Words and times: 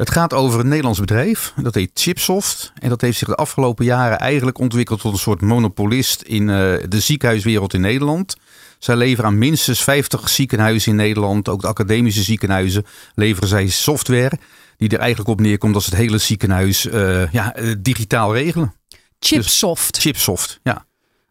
Het 0.00 0.10
gaat 0.10 0.34
over 0.34 0.60
een 0.60 0.68
Nederlands 0.68 1.00
bedrijf. 1.00 1.52
Dat 1.56 1.74
heet 1.74 1.90
Chipsoft. 1.94 2.72
En 2.78 2.88
dat 2.88 3.00
heeft 3.00 3.18
zich 3.18 3.28
de 3.28 3.34
afgelopen 3.34 3.84
jaren 3.84 4.18
eigenlijk 4.18 4.58
ontwikkeld 4.58 5.00
tot 5.00 5.12
een 5.12 5.18
soort 5.18 5.40
monopolist 5.40 6.22
in 6.22 6.42
uh, 6.42 6.48
de 6.88 7.00
ziekenhuiswereld 7.00 7.74
in 7.74 7.80
Nederland. 7.80 8.36
Zij 8.78 8.96
leveren 8.96 9.30
aan 9.30 9.38
minstens 9.38 9.82
50 9.82 10.28
ziekenhuizen 10.28 10.90
in 10.90 10.96
Nederland, 10.96 11.48
ook 11.48 11.60
de 11.60 11.66
academische 11.66 12.22
ziekenhuizen, 12.22 12.86
leveren 13.14 13.48
zij 13.48 13.68
software 13.68 14.38
die 14.76 14.88
er 14.88 14.98
eigenlijk 14.98 15.30
op 15.30 15.40
neerkomt 15.40 15.74
dat 15.74 15.82
ze 15.82 15.90
het 15.90 15.98
hele 15.98 16.18
ziekenhuis 16.18 16.86
uh, 16.86 17.32
ja, 17.32 17.58
uh, 17.58 17.74
digitaal 17.78 18.34
regelen. 18.34 18.74
Chipsoft. 19.18 19.94
Dus 19.94 20.02
Chipsoft, 20.02 20.60
ja. 20.62 20.84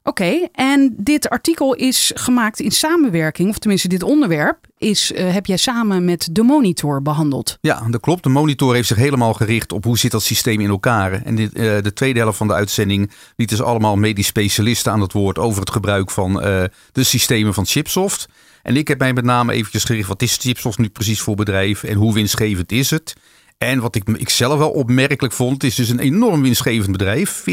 Oké, 0.09 0.47
en 0.51 0.93
dit 0.97 1.29
artikel 1.29 1.73
is 1.75 2.11
gemaakt 2.15 2.59
in 2.59 2.71
samenwerking, 2.71 3.49
of 3.49 3.57
tenminste 3.57 3.87
dit 3.87 4.03
onderwerp, 4.03 4.57
is, 4.77 5.11
uh, 5.11 5.33
heb 5.33 5.45
jij 5.45 5.57
samen 5.57 6.05
met 6.05 6.29
de 6.31 6.43
Monitor 6.43 7.01
behandeld. 7.01 7.57
Ja, 7.61 7.87
dat 7.89 8.01
klopt. 8.01 8.23
De 8.23 8.29
Monitor 8.29 8.73
heeft 8.73 8.87
zich 8.87 8.97
helemaal 8.97 9.33
gericht 9.33 9.71
op 9.71 9.83
hoe 9.83 9.97
zit 9.97 10.11
dat 10.11 10.23
systeem 10.23 10.61
in 10.61 10.69
elkaar. 10.69 11.23
En 11.23 11.35
dit, 11.35 11.57
uh, 11.57 11.81
de 11.81 11.93
tweede 11.93 12.19
helft 12.19 12.37
van 12.37 12.47
de 12.47 12.53
uitzending 12.53 13.11
lieten 13.35 13.57
ze 13.57 13.63
allemaal 13.63 13.95
medisch 13.95 14.27
specialisten 14.27 14.91
aan 14.91 15.01
het 15.01 15.13
woord 15.13 15.39
over 15.39 15.59
het 15.59 15.71
gebruik 15.71 16.11
van 16.11 16.31
uh, 16.31 16.63
de 16.91 17.03
systemen 17.03 17.53
van 17.53 17.65
Chipsoft. 17.65 18.27
En 18.63 18.77
ik 18.77 18.87
heb 18.87 18.99
mij 18.99 19.13
met 19.13 19.23
name 19.23 19.53
eventjes 19.53 19.83
gericht, 19.83 20.07
wat 20.07 20.21
is 20.21 20.37
Chipsoft 20.37 20.77
nu 20.77 20.89
precies 20.89 21.21
voor 21.21 21.35
bedrijf 21.35 21.83
en 21.83 21.95
hoe 21.95 22.13
winstgevend 22.13 22.71
is 22.71 22.89
het? 22.89 23.15
En 23.59 23.79
wat 23.79 23.95
ik, 23.95 24.09
ik 24.09 24.29
zelf 24.29 24.57
wel 24.57 24.71
opmerkelijk 24.71 25.33
vond, 25.33 25.63
is 25.63 25.75
dus 25.75 25.89
een 25.89 25.99
enorm 25.99 26.41
winstgevend 26.41 26.91
bedrijf. 26.91 27.39
40% 27.39 27.43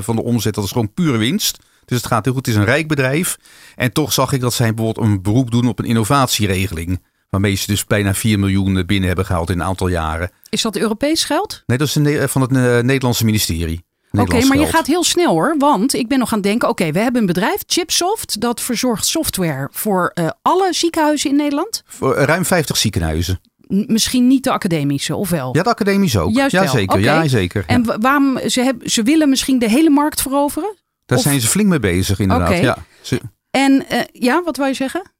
van 0.00 0.16
de 0.16 0.22
omzet, 0.22 0.54
dat 0.54 0.64
is 0.64 0.70
gewoon 0.70 0.92
pure 0.92 1.18
winst. 1.18 1.58
Dus 1.84 1.98
het 1.98 2.06
gaat 2.06 2.24
heel 2.24 2.34
goed. 2.34 2.46
Het 2.46 2.54
is 2.54 2.60
een 2.60 2.66
rijk 2.66 2.88
bedrijf. 2.88 3.36
En 3.76 3.92
toch 3.92 4.12
zag 4.12 4.32
ik 4.32 4.40
dat 4.40 4.54
zij 4.54 4.74
bijvoorbeeld 4.74 5.06
een 5.06 5.22
beroep 5.22 5.50
doen 5.50 5.68
op 5.68 5.78
een 5.78 5.84
innovatieregeling. 5.84 7.02
Waarmee 7.30 7.54
ze 7.54 7.66
dus 7.66 7.84
bijna 7.84 8.14
4 8.14 8.38
miljoen 8.38 8.86
binnen 8.86 9.06
hebben 9.06 9.26
gehaald 9.26 9.50
in 9.50 9.60
een 9.60 9.66
aantal 9.66 9.88
jaren. 9.88 10.30
Is 10.48 10.62
dat 10.62 10.76
Europees 10.76 11.24
geld? 11.24 11.62
Nee, 11.66 11.78
dat 11.78 11.96
is 11.96 12.30
van 12.30 12.40
het 12.40 12.50
Nederlandse 12.82 13.24
ministerie. 13.24 13.84
Oké, 14.12 14.22
okay, 14.22 14.42
maar 14.42 14.58
je 14.58 14.66
gaat 14.66 14.86
heel 14.86 15.04
snel 15.04 15.32
hoor. 15.32 15.54
Want 15.58 15.94
ik 15.94 16.08
ben 16.08 16.18
nog 16.18 16.32
aan 16.32 16.38
het 16.38 16.46
denken: 16.46 16.68
oké, 16.68 16.80
okay, 16.82 16.92
we 16.92 17.00
hebben 17.00 17.20
een 17.20 17.26
bedrijf, 17.26 17.62
Chipsoft, 17.66 18.40
dat 18.40 18.60
verzorgt 18.60 19.06
software 19.06 19.68
voor 19.72 20.12
uh, 20.14 20.28
alle 20.42 20.72
ziekenhuizen 20.72 21.30
in 21.30 21.36
Nederland. 21.36 21.82
Voor 21.86 22.14
ruim 22.14 22.44
50 22.44 22.76
ziekenhuizen. 22.76 23.40
Misschien 23.70 24.26
niet 24.26 24.44
de 24.44 24.50
academische, 24.50 25.16
of 25.16 25.30
wel? 25.30 25.56
Ja, 25.56 25.62
de 25.62 25.68
academische 25.68 26.20
ook. 26.20 26.34
Juist 26.34 26.52
ja, 26.52 26.66
zeker. 26.66 26.98
Okay. 26.98 27.02
Ja, 27.02 27.28
zeker. 27.28 27.64
En 27.66 28.00
waarom 28.00 28.38
ze, 28.46 28.62
hebben, 28.62 28.90
ze 28.90 29.02
willen 29.02 29.28
misschien 29.28 29.58
de 29.58 29.68
hele 29.68 29.90
markt 29.90 30.22
veroveren? 30.22 30.74
Daar 31.06 31.18
of... 31.18 31.24
zijn 31.24 31.40
ze 31.40 31.48
flink 31.48 31.68
mee 31.68 31.78
bezig, 31.78 32.18
inderdaad. 32.18 32.48
Okay. 32.48 32.62
Ja. 32.62 32.76
Ze... 33.00 33.20
En 33.50 33.84
uh, 33.92 34.00
ja, 34.12 34.42
wat 34.44 34.56
wou 34.56 34.68
je 34.68 34.74
zeggen? 34.74 35.10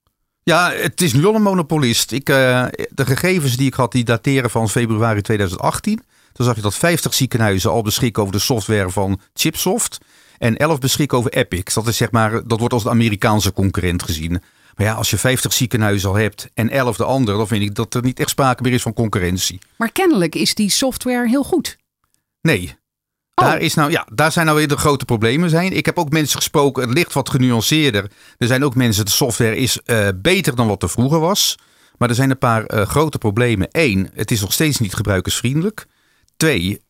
Ja, 0.42 0.72
het 0.72 1.00
is 1.00 1.12
nu 1.12 1.26
al 1.26 1.34
een 1.34 1.42
monopolist. 1.42 2.12
Ik, 2.12 2.28
uh, 2.28 2.66
de 2.90 3.06
gegevens 3.06 3.56
die 3.56 3.66
ik 3.66 3.74
had, 3.74 3.92
die 3.92 4.04
dateren 4.04 4.50
van 4.50 4.68
februari 4.68 5.20
2018. 5.20 6.02
Toen 6.32 6.46
zag 6.46 6.56
je 6.56 6.62
dat 6.62 6.74
50 6.74 7.14
ziekenhuizen 7.14 7.70
al 7.70 7.82
beschikken 7.82 8.22
over 8.22 8.34
de 8.34 8.40
software 8.40 8.90
van 8.90 9.20
Chipsoft. 9.34 9.98
En 10.38 10.56
11 10.56 10.78
beschikken 10.78 11.18
over 11.18 11.32
Epic. 11.32 11.74
Dat, 11.74 11.86
is 11.86 11.96
zeg 11.96 12.10
maar, 12.10 12.46
dat 12.46 12.58
wordt 12.58 12.74
als 12.74 12.82
de 12.82 12.90
Amerikaanse 12.90 13.52
concurrent 13.52 14.02
gezien. 14.02 14.42
Maar 14.74 14.86
ja, 14.86 14.92
als 14.92 15.10
je 15.10 15.18
50 15.18 15.52
ziekenhuizen 15.52 16.08
al 16.08 16.14
hebt 16.14 16.48
en 16.54 16.70
11 16.70 16.96
de 16.96 17.04
andere, 17.04 17.36
dan 17.36 17.48
vind 17.48 17.62
ik 17.62 17.74
dat 17.74 17.94
er 17.94 18.02
niet 18.02 18.20
echt 18.20 18.30
sprake 18.30 18.62
meer 18.62 18.72
is 18.72 18.82
van 18.82 18.92
concurrentie. 18.92 19.58
Maar 19.76 19.92
kennelijk 19.92 20.34
is 20.34 20.54
die 20.54 20.70
software 20.70 21.28
heel 21.28 21.44
goed. 21.44 21.76
Nee. 22.40 22.78
Oh. 23.34 23.44
Daar, 23.46 23.60
is 23.60 23.74
nou, 23.74 23.90
ja, 23.90 24.06
daar 24.12 24.32
zijn 24.32 24.46
nou 24.46 24.58
weer 24.58 24.68
de 24.68 24.76
grote 24.76 25.04
problemen 25.04 25.50
zijn. 25.50 25.72
Ik 25.72 25.86
heb 25.86 25.98
ook 25.98 26.10
mensen 26.10 26.36
gesproken, 26.36 26.82
het 26.82 26.92
ligt 26.94 27.12
wat 27.12 27.30
genuanceerder. 27.30 28.10
Er 28.38 28.46
zijn 28.46 28.64
ook 28.64 28.74
mensen, 28.74 29.04
de 29.04 29.10
software 29.10 29.56
is 29.56 29.80
uh, 29.86 30.08
beter 30.16 30.56
dan 30.56 30.66
wat 30.66 30.82
er 30.82 30.90
vroeger 30.90 31.20
was. 31.20 31.58
Maar 31.98 32.08
er 32.08 32.14
zijn 32.14 32.30
een 32.30 32.38
paar 32.38 32.74
uh, 32.74 32.86
grote 32.86 33.18
problemen. 33.18 33.68
Eén, 33.70 34.10
het 34.14 34.30
is 34.30 34.40
nog 34.40 34.52
steeds 34.52 34.78
niet 34.78 34.94
gebruikersvriendelijk. 34.94 35.86
Twee, 36.36 36.70
uh, 36.70 36.80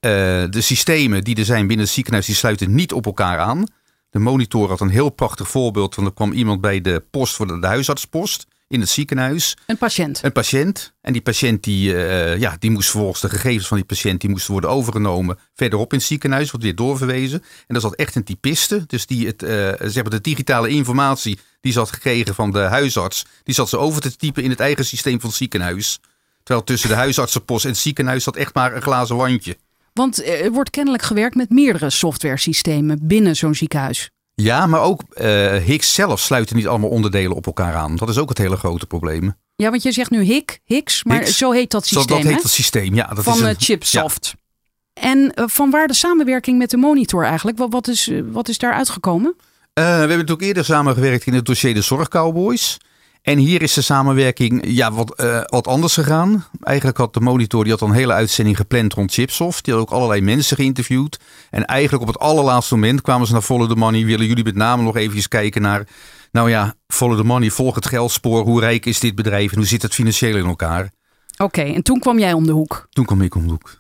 de 0.51 0.61
systemen 0.61 1.25
die 1.25 1.37
er 1.37 1.45
zijn 1.45 1.67
binnen 1.67 1.85
het 1.85 1.95
ziekenhuis, 1.95 2.27
die 2.27 2.35
sluiten 2.35 2.75
niet 2.75 2.93
op 2.93 3.07
elkaar 3.07 3.39
aan. 3.39 3.65
De 4.10 4.19
monitor 4.19 4.69
had 4.69 4.81
een 4.81 4.88
heel 4.88 5.10
prachtig 5.10 5.48
voorbeeld. 5.48 5.94
Want 5.94 6.09
er 6.09 6.15
kwam 6.15 6.32
iemand 6.32 6.60
bij 6.60 6.81
de 6.81 7.04
post 7.10 7.34
voor 7.34 7.47
de, 7.47 7.59
de 7.59 7.66
huisartspost 7.66 8.47
in 8.71 8.81
het 8.81 8.88
ziekenhuis. 8.88 9.56
Een 9.66 9.78
patiënt. 9.78 10.21
Een 10.22 10.32
patiënt. 10.32 10.93
En 11.00 11.12
die 11.12 11.22
patiënt 11.22 11.62
die, 11.62 11.93
uh, 11.93 12.38
ja, 12.38 12.56
die 12.59 12.70
moest 12.70 12.91
vervolgens 12.91 13.20
de 13.20 13.28
gegevens 13.28 13.66
van 13.66 13.76
die 13.76 13.87
patiënt 13.87 14.20
die 14.20 14.31
moesten 14.31 14.53
worden 14.53 14.70
overgenomen 14.70 15.38
verderop 15.54 15.93
in 15.93 15.99
het 15.99 16.06
ziekenhuis, 16.06 16.50
wordt 16.50 16.65
weer 16.65 16.75
doorverwezen. 16.75 17.43
En 17.66 17.75
dat 17.75 17.82
zat 17.82 17.94
echt 17.94 18.15
een 18.15 18.25
typiste. 18.25 18.84
Dus 18.87 19.06
die 19.06 19.26
het, 19.26 19.43
uh, 19.43 19.49
zeg 19.78 20.03
maar 20.03 20.10
de 20.10 20.20
digitale 20.20 20.69
informatie 20.69 21.38
die 21.60 21.72
ze 21.72 21.78
had 21.78 21.93
gekregen 21.93 22.34
van 22.34 22.50
de 22.50 22.59
huisarts, 22.59 23.26
die 23.43 23.54
zat 23.54 23.69
ze 23.69 23.78
over 23.78 24.00
te 24.00 24.16
typen 24.16 24.43
in 24.43 24.50
het 24.50 24.60
eigen 24.60 24.84
systeem 24.84 25.20
van 25.20 25.28
het 25.28 25.38
ziekenhuis. 25.38 26.00
Terwijl 26.43 26.66
tussen 26.66 26.88
de 26.88 26.94
huisartsenpost 26.94 27.65
en 27.65 27.70
het 27.70 27.78
ziekenhuis 27.78 28.25
zat 28.25 28.37
echt 28.37 28.54
maar 28.54 28.75
een 28.75 28.82
glazen 28.82 29.16
wandje. 29.16 29.56
Want 29.93 30.27
er 30.27 30.53
wordt 30.53 30.71
kennelijk 30.71 31.03
gewerkt 31.03 31.34
met 31.34 31.51
meerdere 31.51 31.91
software-systemen 31.91 32.99
binnen 33.03 33.37
zo'n 33.37 33.55
ziekenhuis. 33.55 34.11
Ja, 34.34 34.67
maar 34.67 34.81
ook 34.81 35.03
uh, 35.03 35.25
Higgs 35.56 35.95
zelf 35.95 36.21
sluiten 36.21 36.56
niet 36.56 36.67
allemaal 36.67 36.91
onderdelen 36.91 37.37
op 37.37 37.47
elkaar 37.47 37.75
aan. 37.75 37.97
Dat 37.97 38.09
is 38.09 38.19
ook 38.19 38.29
het 38.29 38.39
hele 38.39 38.56
grote 38.56 38.87
probleem. 38.87 39.34
Ja, 39.56 39.71
want 39.71 39.83
je 39.83 39.93
zegt 39.93 40.11
nu 40.11 40.23
Hig, 40.23 40.59
Higgs, 40.65 41.05
maar 41.05 41.27
zo 41.27 41.50
heet 41.53 41.71
dat 41.71 41.87
systeem. 41.87 42.06
Dat, 42.06 42.17
dat 42.17 42.27
heet 42.27 42.37
hè? 42.37 42.43
het 42.43 42.50
systeem, 42.50 42.95
ja. 42.95 43.06
Dat 43.06 43.25
van 43.25 43.34
is 43.34 43.41
een, 43.41 43.55
Chipsoft. 43.59 44.34
Ja. 44.34 45.03
En 45.03 45.33
uh, 45.34 45.45
van 45.47 45.71
waar 45.71 45.87
de 45.87 45.95
samenwerking 45.95 46.59
met 46.59 46.71
de 46.71 46.77
monitor 46.77 47.25
eigenlijk? 47.25 47.59
Wat, 47.59 47.73
wat, 47.73 47.89
is, 47.89 48.11
wat 48.31 48.49
is 48.49 48.59
daar 48.59 48.73
uitgekomen? 48.73 49.34
we 49.75 49.83
hebben 49.83 50.09
natuurlijk 50.09 50.43
eerder 50.43 50.65
samengewerkt 50.65 51.27
in 51.27 51.34
het 51.34 51.45
dossier 51.45 51.75
de 51.75 51.83
Zorgcowboys. 51.83 52.79
En 53.22 53.38
hier 53.38 53.62
is 53.62 53.75
de 53.75 53.82
samenwerking 53.82 54.62
ja, 54.66 54.92
wat, 54.92 55.20
uh, 55.20 55.41
wat 55.44 55.66
anders 55.66 55.94
gegaan. 55.94 56.44
Eigenlijk 56.60 56.98
had 56.98 57.14
de 57.14 57.20
monitor 57.20 57.62
die 57.64 57.72
had 57.72 57.81
een 57.81 57.92
hele 57.92 58.12
uitzending 58.12 58.56
gepland 58.56 58.92
rond 58.92 59.12
Chipsoft. 59.12 59.64
Die 59.64 59.75
had 59.75 59.82
ook 59.82 59.91
allerlei 59.91 60.20
mensen 60.20 60.56
geïnterviewd. 60.56 61.20
En 61.50 61.64
eigenlijk 61.64 62.03
op 62.03 62.08
het 62.08 62.19
allerlaatste 62.19 62.75
moment 62.75 63.00
kwamen 63.00 63.26
ze 63.26 63.32
naar 63.32 63.42
Follow 63.42 63.69
the 63.69 63.76
Money. 63.76 64.04
Willen 64.04 64.26
jullie 64.26 64.44
met 64.44 64.54
name 64.54 64.82
nog 64.82 64.97
eventjes 64.97 65.28
kijken 65.28 65.62
naar... 65.62 65.86
Nou 66.32 66.50
ja, 66.50 66.75
Follow 66.86 67.16
the 67.16 67.25
Money, 67.25 67.50
volg 67.50 67.75
het 67.75 67.86
geldspoor. 67.86 68.44
Hoe 68.44 68.60
rijk 68.60 68.86
is 68.86 69.00
dit 69.00 69.14
bedrijf 69.14 69.50
en 69.50 69.56
hoe 69.56 69.66
zit 69.66 69.82
het 69.82 69.94
financieel 69.94 70.37
in 70.37 70.47
elkaar? 70.47 70.92
Oké, 71.32 71.42
okay, 71.42 71.75
en 71.75 71.82
toen 71.82 71.98
kwam 71.98 72.19
jij 72.19 72.32
om 72.32 72.47
de 72.47 72.52
hoek. 72.52 72.87
Toen 72.91 73.04
kwam 73.04 73.22
ik 73.22 73.34
om 73.34 73.44
de 73.44 73.50
hoek. 73.50 73.78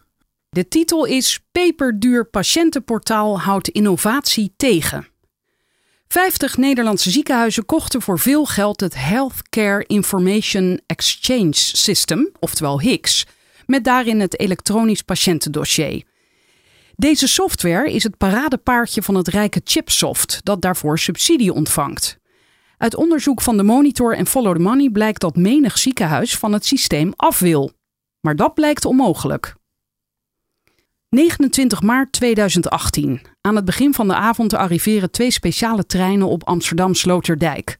De 0.48 0.68
titel 0.68 1.04
is 1.04 1.40
Peperduur 1.52 2.24
patiëntenportaal 2.24 3.40
houdt 3.40 3.68
innovatie 3.68 4.54
tegen. 4.56 5.09
50 6.12 6.56
Nederlandse 6.56 7.10
ziekenhuizen 7.10 7.66
kochten 7.66 8.02
voor 8.02 8.18
veel 8.18 8.44
geld 8.44 8.80
het 8.80 8.94
Healthcare 8.94 9.84
Information 9.86 10.80
Exchange 10.86 11.52
System, 11.52 12.30
oftewel 12.38 12.80
HIX, 12.80 13.26
met 13.66 13.84
daarin 13.84 14.20
het 14.20 14.40
elektronisch 14.40 15.02
patiëntendossier. 15.02 16.02
Deze 16.96 17.28
software 17.28 17.92
is 17.92 18.02
het 18.02 18.16
paradepaardje 18.16 19.02
van 19.02 19.14
het 19.14 19.28
rijke 19.28 19.60
Chipsoft, 19.64 20.40
dat 20.42 20.62
daarvoor 20.62 20.98
subsidie 20.98 21.52
ontvangt. 21.52 22.18
Uit 22.78 22.94
onderzoek 22.94 23.40
van 23.40 23.56
de 23.56 23.62
Monitor 23.62 24.16
en 24.16 24.26
Follow 24.26 24.56
the 24.56 24.62
Money 24.62 24.90
blijkt 24.90 25.20
dat 25.20 25.36
menig 25.36 25.78
ziekenhuis 25.78 26.36
van 26.36 26.52
het 26.52 26.66
systeem 26.66 27.12
af 27.16 27.38
wil. 27.38 27.72
Maar 28.20 28.36
dat 28.36 28.54
blijkt 28.54 28.84
onmogelijk. 28.84 29.54
29 31.10 31.82
maart 31.82 32.12
2018. 32.12 33.20
Aan 33.40 33.56
het 33.56 33.64
begin 33.64 33.94
van 33.94 34.08
de 34.08 34.14
avond 34.14 34.54
arriveren 34.54 35.10
twee 35.10 35.30
speciale 35.30 35.86
treinen 35.86 36.28
op 36.28 36.44
Amsterdam 36.44 36.94
Sloterdijk. 36.94 37.78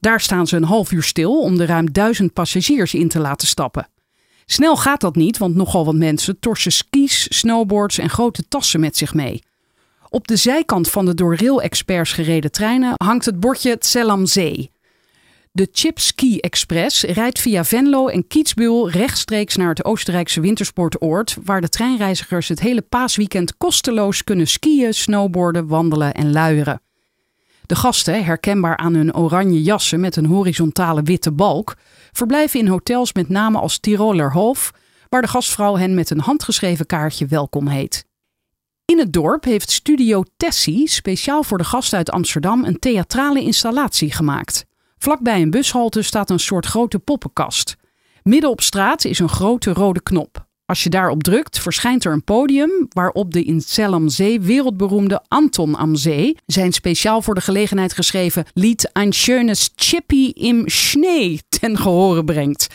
Daar 0.00 0.20
staan 0.20 0.46
ze 0.46 0.56
een 0.56 0.64
half 0.64 0.92
uur 0.92 1.02
stil 1.02 1.40
om 1.40 1.56
de 1.56 1.66
ruim 1.66 1.92
duizend 1.92 2.32
passagiers 2.32 2.94
in 2.94 3.08
te 3.08 3.18
laten 3.18 3.48
stappen. 3.48 3.88
Snel 4.44 4.76
gaat 4.76 5.00
dat 5.00 5.16
niet, 5.16 5.38
want 5.38 5.54
nogal 5.54 5.84
wat 5.84 5.94
mensen 5.94 6.38
torsen 6.38 6.72
skis, 6.72 7.26
snowboards 7.38 7.98
en 7.98 8.10
grote 8.10 8.48
tassen 8.48 8.80
met 8.80 8.96
zich 8.96 9.14
mee. 9.14 9.42
Op 10.08 10.28
de 10.28 10.36
zijkant 10.36 10.90
van 10.90 11.04
de 11.06 11.14
door 11.14 11.36
rail-experts 11.36 12.12
gereden 12.12 12.52
treinen 12.52 12.92
hangt 12.96 13.24
het 13.24 13.40
bordje 13.40 13.76
Zellamzee. 13.78 14.70
De 15.56 15.68
Chip 15.72 15.98
Ski 15.98 16.38
Express 16.40 17.02
rijdt 17.02 17.40
via 17.40 17.64
Venlo 17.64 18.08
en 18.08 18.26
Kitzbühel 18.26 18.90
rechtstreeks 18.90 19.56
naar 19.56 19.68
het 19.68 19.84
Oostenrijkse 19.84 20.40
wintersportoord, 20.40 21.36
waar 21.44 21.60
de 21.60 21.68
treinreizigers 21.68 22.48
het 22.48 22.60
hele 22.60 22.82
paasweekend 22.82 23.56
kosteloos 23.56 24.24
kunnen 24.24 24.46
skiën, 24.46 24.94
snowboarden, 24.94 25.66
wandelen 25.66 26.14
en 26.14 26.32
luieren. 26.32 26.82
De 27.66 27.74
gasten, 27.74 28.24
herkenbaar 28.24 28.76
aan 28.76 28.94
hun 28.94 29.14
oranje 29.14 29.62
jassen 29.62 30.00
met 30.00 30.16
een 30.16 30.26
horizontale 30.26 31.02
witte 31.02 31.32
balk, 31.32 31.76
verblijven 32.12 32.60
in 32.60 32.68
hotels 32.68 33.12
met 33.12 33.28
name 33.28 33.58
als 33.58 33.78
Tiroler 33.78 34.32
Hof, 34.32 34.72
waar 35.08 35.22
de 35.22 35.28
gastvrouw 35.28 35.76
hen 35.76 35.94
met 35.94 36.10
een 36.10 36.20
handgeschreven 36.20 36.86
kaartje 36.86 37.26
welkom 37.26 37.68
heet. 37.68 38.06
In 38.84 38.98
het 38.98 39.12
dorp 39.12 39.44
heeft 39.44 39.70
Studio 39.70 40.22
Tessie 40.36 40.88
speciaal 40.88 41.42
voor 41.42 41.58
de 41.58 41.64
gasten 41.64 41.98
uit 41.98 42.10
Amsterdam 42.10 42.64
een 42.64 42.78
theatrale 42.78 43.40
installatie 43.40 44.12
gemaakt. 44.12 44.65
Vlakbij 44.98 45.42
een 45.42 45.50
bushalte 45.50 46.02
staat 46.02 46.30
een 46.30 46.38
soort 46.38 46.66
grote 46.66 46.98
poppenkast. 46.98 47.76
Midden 48.22 48.50
op 48.50 48.60
straat 48.60 49.04
is 49.04 49.18
een 49.18 49.28
grote 49.28 49.72
rode 49.72 50.02
knop. 50.02 50.46
Als 50.66 50.82
je 50.82 50.90
daarop 50.90 51.22
drukt, 51.22 51.58
verschijnt 51.60 52.04
er 52.04 52.12
een 52.12 52.24
podium 52.24 52.86
waarop 52.88 53.32
de 53.32 53.44
in 53.44 53.62
Zee 54.06 54.40
wereldberoemde 54.40 55.22
Anton 55.28 55.74
am 55.74 55.96
Zee 55.96 56.36
zijn 56.46 56.72
speciaal 56.72 57.22
voor 57.22 57.34
de 57.34 57.40
gelegenheid 57.40 57.92
geschreven 57.92 58.44
lied 58.54 58.90
Ein 58.92 59.12
schönes 59.12 59.70
Chippy 59.76 60.30
im 60.34 60.68
Schnee 60.68 61.40
ten 61.48 61.76
gehore 61.76 62.24
brengt. 62.24 62.66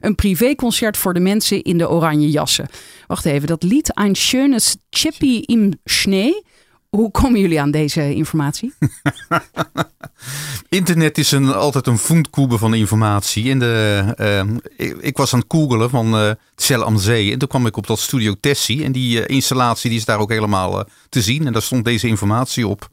Een 0.00 0.14
privéconcert 0.14 0.96
voor 0.96 1.14
de 1.14 1.20
mensen 1.20 1.62
in 1.62 1.78
de 1.78 1.90
oranje 1.90 2.30
jassen. 2.30 2.68
Wacht 3.06 3.24
even, 3.24 3.48
dat 3.48 3.62
lied 3.62 3.94
Ein 3.94 4.14
schönes 4.16 4.76
Chippy 4.90 5.42
im 5.46 5.72
Schnee. 5.84 6.42
Hoe 6.88 7.10
komen 7.10 7.40
jullie 7.40 7.60
aan 7.60 7.70
deze 7.70 8.14
informatie? 8.14 8.74
Internet 10.68 11.18
is 11.18 11.30
een, 11.30 11.54
altijd 11.54 11.86
een 11.86 11.98
voetkoebe 11.98 12.58
van 12.58 12.74
informatie. 12.74 13.50
En 13.50 13.58
de, 13.58 14.04
uh, 14.20 14.56
ik, 14.76 14.96
ik, 15.00 15.16
was 15.16 15.32
aan 15.32 15.38
het 15.38 15.52
googelen 15.52 15.90
van 15.90 16.24
uh, 16.24 16.30
Cel 16.56 16.82
am 16.82 16.98
Zee. 16.98 17.32
En 17.32 17.38
toen 17.38 17.48
kwam 17.48 17.66
ik 17.66 17.76
op 17.76 17.86
dat 17.86 17.98
Studio 17.98 18.34
Tessie. 18.40 18.84
En 18.84 18.92
die 18.92 19.20
uh, 19.20 19.36
installatie 19.36 19.90
die 19.90 19.98
is 19.98 20.04
daar 20.04 20.18
ook 20.18 20.30
helemaal 20.30 20.84
te 21.08 21.22
zien. 21.22 21.46
En 21.46 21.52
daar 21.52 21.62
stond 21.62 21.84
deze 21.84 22.06
informatie 22.06 22.66
op. 22.66 22.88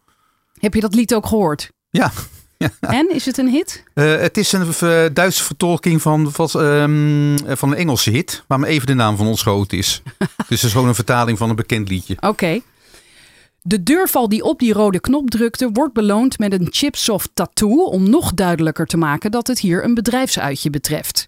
Heb 0.60 0.74
je 0.74 0.80
dat 0.80 0.96
lied 0.96 1.14
ook 1.14 1.26
gehoord? 1.26 1.72
Ja. 1.90 2.12
ja. 2.58 2.72
En, 3.00 3.14
is 3.14 3.26
het 3.26 3.38
een 3.38 3.50
hit? 3.50 3.84
het 3.94 4.38
is 4.38 4.52
een 4.52 5.14
Duitse 5.14 5.44
vertolking 5.44 6.02
van, 6.02 6.32
van, 6.32 6.62
um, 6.62 7.38
van 7.48 7.72
een 7.72 7.78
Engelse 7.78 8.12
hit. 8.12 8.44
Waar 8.48 8.60
me 8.60 8.68
even 8.68 8.88
de 8.88 8.94
naam 8.94 9.18
van 9.18 9.28
ontschoten 9.28 9.78
is. 9.78 10.02
dus 10.18 10.28
het 10.48 10.64
is 10.64 10.72
gewoon 10.72 10.88
een 10.88 10.96
vertaling 10.96 11.38
van 11.38 11.50
een 11.50 11.56
bekend 11.56 11.90
liedje. 11.90 12.18
Oké. 12.20 12.62
De 13.68 13.84
deurval 13.84 14.30
die 14.30 14.44
op 14.44 14.60
die 14.60 14.74
rode 14.74 15.00
knop 15.00 15.30
drukte, 15.30 15.70
wordt 15.74 15.94
beloond 15.94 16.40
met 16.40 16.54
een 16.54 16.68
chipsoft 16.70 17.30
tattoo 17.34 17.84
om 17.84 18.10
nog 18.10 18.34
duidelijker 18.34 18.86
te 18.86 18.98
maken 18.98 19.32
dat 19.32 19.48
het 19.48 19.60
hier 19.60 19.84
een 19.84 19.94
bedrijfsuitje 19.94 20.70
betreft. 20.70 21.28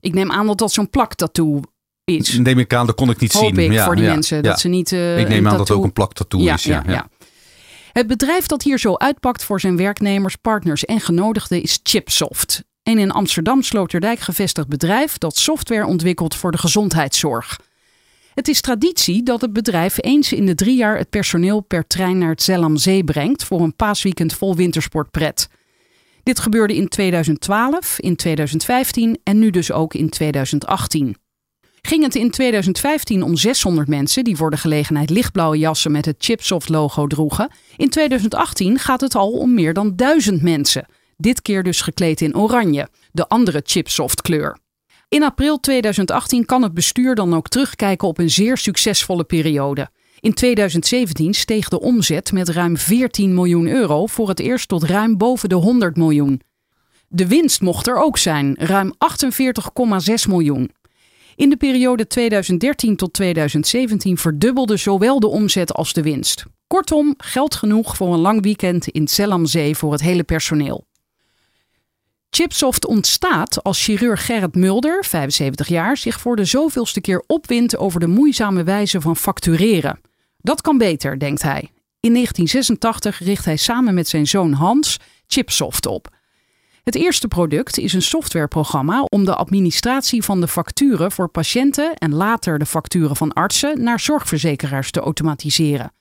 Ik 0.00 0.14
neem 0.14 0.32
aan 0.32 0.46
dat 0.46 0.58
dat 0.58 0.72
zo'n 0.72 0.90
plaktattoo 0.90 1.60
is. 2.04 2.38
Neem 2.38 2.58
ik 2.58 2.74
aan, 2.74 2.86
dat 2.86 2.94
kon 2.94 3.10
ik 3.10 3.20
niet 3.20 3.32
Hoop 3.32 3.42
zien. 3.42 3.58
ik 3.58 3.72
ja, 3.72 3.84
voor 3.84 3.94
die 3.96 4.04
ja, 4.04 4.12
mensen. 4.12 4.36
ja. 4.36 4.42
Dat 4.42 4.60
ze 4.60 4.68
niet. 4.68 4.92
Uh, 4.92 5.18
ik 5.18 5.28
neem 5.28 5.46
aan 5.46 5.56
dat 5.56 5.68
het 5.68 5.78
ook 5.78 5.84
een 5.84 5.92
plaktattoo 5.92 6.40
is. 6.40 6.64
Ja, 6.64 6.82
ja, 6.86 7.08
Het 7.92 8.06
bedrijf 8.06 8.46
dat 8.46 8.62
hier 8.62 8.78
zo 8.78 8.94
uitpakt 8.94 9.44
voor 9.44 9.60
zijn 9.60 9.76
werknemers, 9.76 10.36
partners 10.36 10.84
en 10.84 11.00
genodigden 11.00 11.62
is 11.62 11.80
Chipsoft. 11.82 12.64
Een 12.82 12.98
in 12.98 13.10
Amsterdam 13.10 13.62
Sloterdijk 13.62 14.18
gevestigd 14.18 14.68
bedrijf 14.68 15.18
dat 15.18 15.36
software 15.36 15.86
ontwikkelt 15.86 16.34
voor 16.34 16.50
de 16.50 16.58
gezondheidszorg. 16.58 17.58
Het 18.36 18.48
is 18.48 18.60
traditie 18.60 19.22
dat 19.22 19.40
het 19.40 19.52
bedrijf 19.52 19.98
eens 20.00 20.32
in 20.32 20.46
de 20.46 20.54
drie 20.54 20.76
jaar 20.76 20.98
het 20.98 21.10
personeel 21.10 21.60
per 21.60 21.86
trein 21.86 22.18
naar 22.18 22.28
het 22.28 22.42
Zellamzee 22.42 23.04
brengt 23.04 23.44
voor 23.44 23.60
een 23.60 23.76
paasweekend 23.76 24.32
vol 24.32 24.56
wintersportpret. 24.56 25.48
Dit 26.22 26.38
gebeurde 26.38 26.76
in 26.76 26.88
2012, 26.88 27.98
in 27.98 28.16
2015 28.16 29.18
en 29.22 29.38
nu 29.38 29.50
dus 29.50 29.72
ook 29.72 29.94
in 29.94 30.08
2018. 30.08 31.16
Ging 31.82 32.02
het 32.02 32.14
in 32.14 32.30
2015 32.30 33.22
om 33.22 33.36
600 33.36 33.88
mensen 33.88 34.24
die 34.24 34.36
voor 34.36 34.50
de 34.50 34.56
gelegenheid 34.56 35.10
lichtblauwe 35.10 35.58
jassen 35.58 35.92
met 35.92 36.04
het 36.04 36.16
Chipsoft-logo 36.18 37.06
droegen. 37.06 37.50
In 37.76 37.88
2018 37.88 38.78
gaat 38.78 39.00
het 39.00 39.14
al 39.14 39.30
om 39.30 39.54
meer 39.54 39.74
dan 39.74 39.96
1000 39.96 40.42
mensen. 40.42 40.86
Dit 41.16 41.42
keer 41.42 41.62
dus 41.62 41.80
gekleed 41.80 42.20
in 42.20 42.36
oranje, 42.36 42.88
de 43.12 43.28
andere 43.28 43.62
Chipsoft-kleur. 43.64 44.64
In 45.08 45.22
april 45.22 45.60
2018 45.60 46.44
kan 46.44 46.62
het 46.62 46.74
bestuur 46.74 47.14
dan 47.14 47.34
ook 47.34 47.48
terugkijken 47.48 48.08
op 48.08 48.18
een 48.18 48.30
zeer 48.30 48.56
succesvolle 48.56 49.24
periode. 49.24 49.90
In 50.20 50.34
2017 50.34 51.34
steeg 51.34 51.68
de 51.68 51.80
omzet 51.80 52.32
met 52.32 52.48
ruim 52.48 52.76
14 52.76 53.34
miljoen 53.34 53.66
euro 53.68 54.06
voor 54.06 54.28
het 54.28 54.40
eerst 54.40 54.68
tot 54.68 54.82
ruim 54.82 55.16
boven 55.16 55.48
de 55.48 55.54
100 55.54 55.96
miljoen. 55.96 56.40
De 57.08 57.26
winst 57.26 57.60
mocht 57.60 57.86
er 57.86 57.96
ook 57.96 58.18
zijn, 58.18 58.54
ruim 58.58 58.94
48,6 60.08 60.14
miljoen. 60.28 60.70
In 61.36 61.50
de 61.50 61.56
periode 61.56 62.06
2013 62.06 62.96
tot 62.96 63.12
2017 63.12 64.18
verdubbelde 64.18 64.76
zowel 64.76 65.20
de 65.20 65.26
omzet 65.26 65.72
als 65.72 65.92
de 65.92 66.02
winst. 66.02 66.44
Kortom, 66.66 67.14
geld 67.16 67.54
genoeg 67.54 67.96
voor 67.96 68.12
een 68.12 68.20
lang 68.20 68.42
weekend 68.42 68.88
in 68.88 69.08
Zellamzee 69.08 69.76
voor 69.76 69.92
het 69.92 70.00
hele 70.00 70.24
personeel. 70.24 70.86
Chipsoft 72.30 72.86
ontstaat 72.86 73.62
als 73.62 73.84
chirurg 73.84 74.26
Gerrit 74.26 74.54
Mulder, 74.54 75.04
75 75.04 75.68
jaar, 75.68 75.96
zich 75.96 76.20
voor 76.20 76.36
de 76.36 76.44
zoveelste 76.44 77.00
keer 77.00 77.24
opwindt 77.26 77.76
over 77.76 78.00
de 78.00 78.06
moeizame 78.06 78.62
wijze 78.62 79.00
van 79.00 79.16
factureren. 79.16 80.00
Dat 80.36 80.60
kan 80.60 80.78
beter, 80.78 81.18
denkt 81.18 81.42
hij. 81.42 81.70
In 82.00 82.12
1986 82.12 83.18
richt 83.18 83.44
hij 83.44 83.56
samen 83.56 83.94
met 83.94 84.08
zijn 84.08 84.26
zoon 84.26 84.52
Hans 84.52 84.96
Chipsoft 85.26 85.86
op. 85.86 86.14
Het 86.82 86.94
eerste 86.94 87.28
product 87.28 87.78
is 87.78 87.92
een 87.92 88.02
softwareprogramma 88.02 89.02
om 89.02 89.24
de 89.24 89.34
administratie 89.34 90.22
van 90.22 90.40
de 90.40 90.48
facturen 90.48 91.12
voor 91.12 91.28
patiënten 91.28 91.94
en 91.94 92.14
later 92.14 92.58
de 92.58 92.66
facturen 92.66 93.16
van 93.16 93.32
artsen 93.32 93.82
naar 93.82 94.00
zorgverzekeraars 94.00 94.90
te 94.90 95.00
automatiseren. 95.00 95.92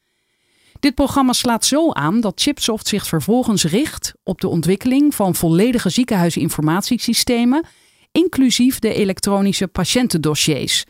Dit 0.80 0.96
programma 0.96 1.34
slaat 1.34 1.66
zo 1.66 1.92
aan 1.92 2.22
dat 2.22 2.42
Chipsoft 2.42 2.88
zich 2.88 3.08
vervolgens 3.08 3.64
richt 3.64 4.14
op 4.24 4.42
de 4.42 4.48
ontwikkeling 4.48 5.16
van 5.16 5.36
volledige 5.36 5.90
ziekenhuisinformatiesystemen, 5.90 7.66
inclusief 8.12 8.80
de 8.80 8.94
elektronische 8.94 9.68
patiëntendossiers. 9.68 10.86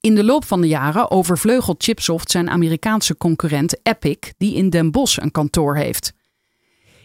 In 0.00 0.14
de 0.14 0.24
loop 0.24 0.44
van 0.44 0.60
de 0.60 0.68
jaren 0.68 1.10
overvleugelt 1.10 1.82
Chipsoft 1.82 2.30
zijn 2.30 2.50
Amerikaanse 2.50 3.16
concurrent 3.16 3.76
Epic, 3.82 4.18
die 4.38 4.54
in 4.54 4.70
Den 4.70 4.90
Bosch 4.90 5.18
een 5.18 5.30
kantoor 5.30 5.76
heeft. 5.76 6.12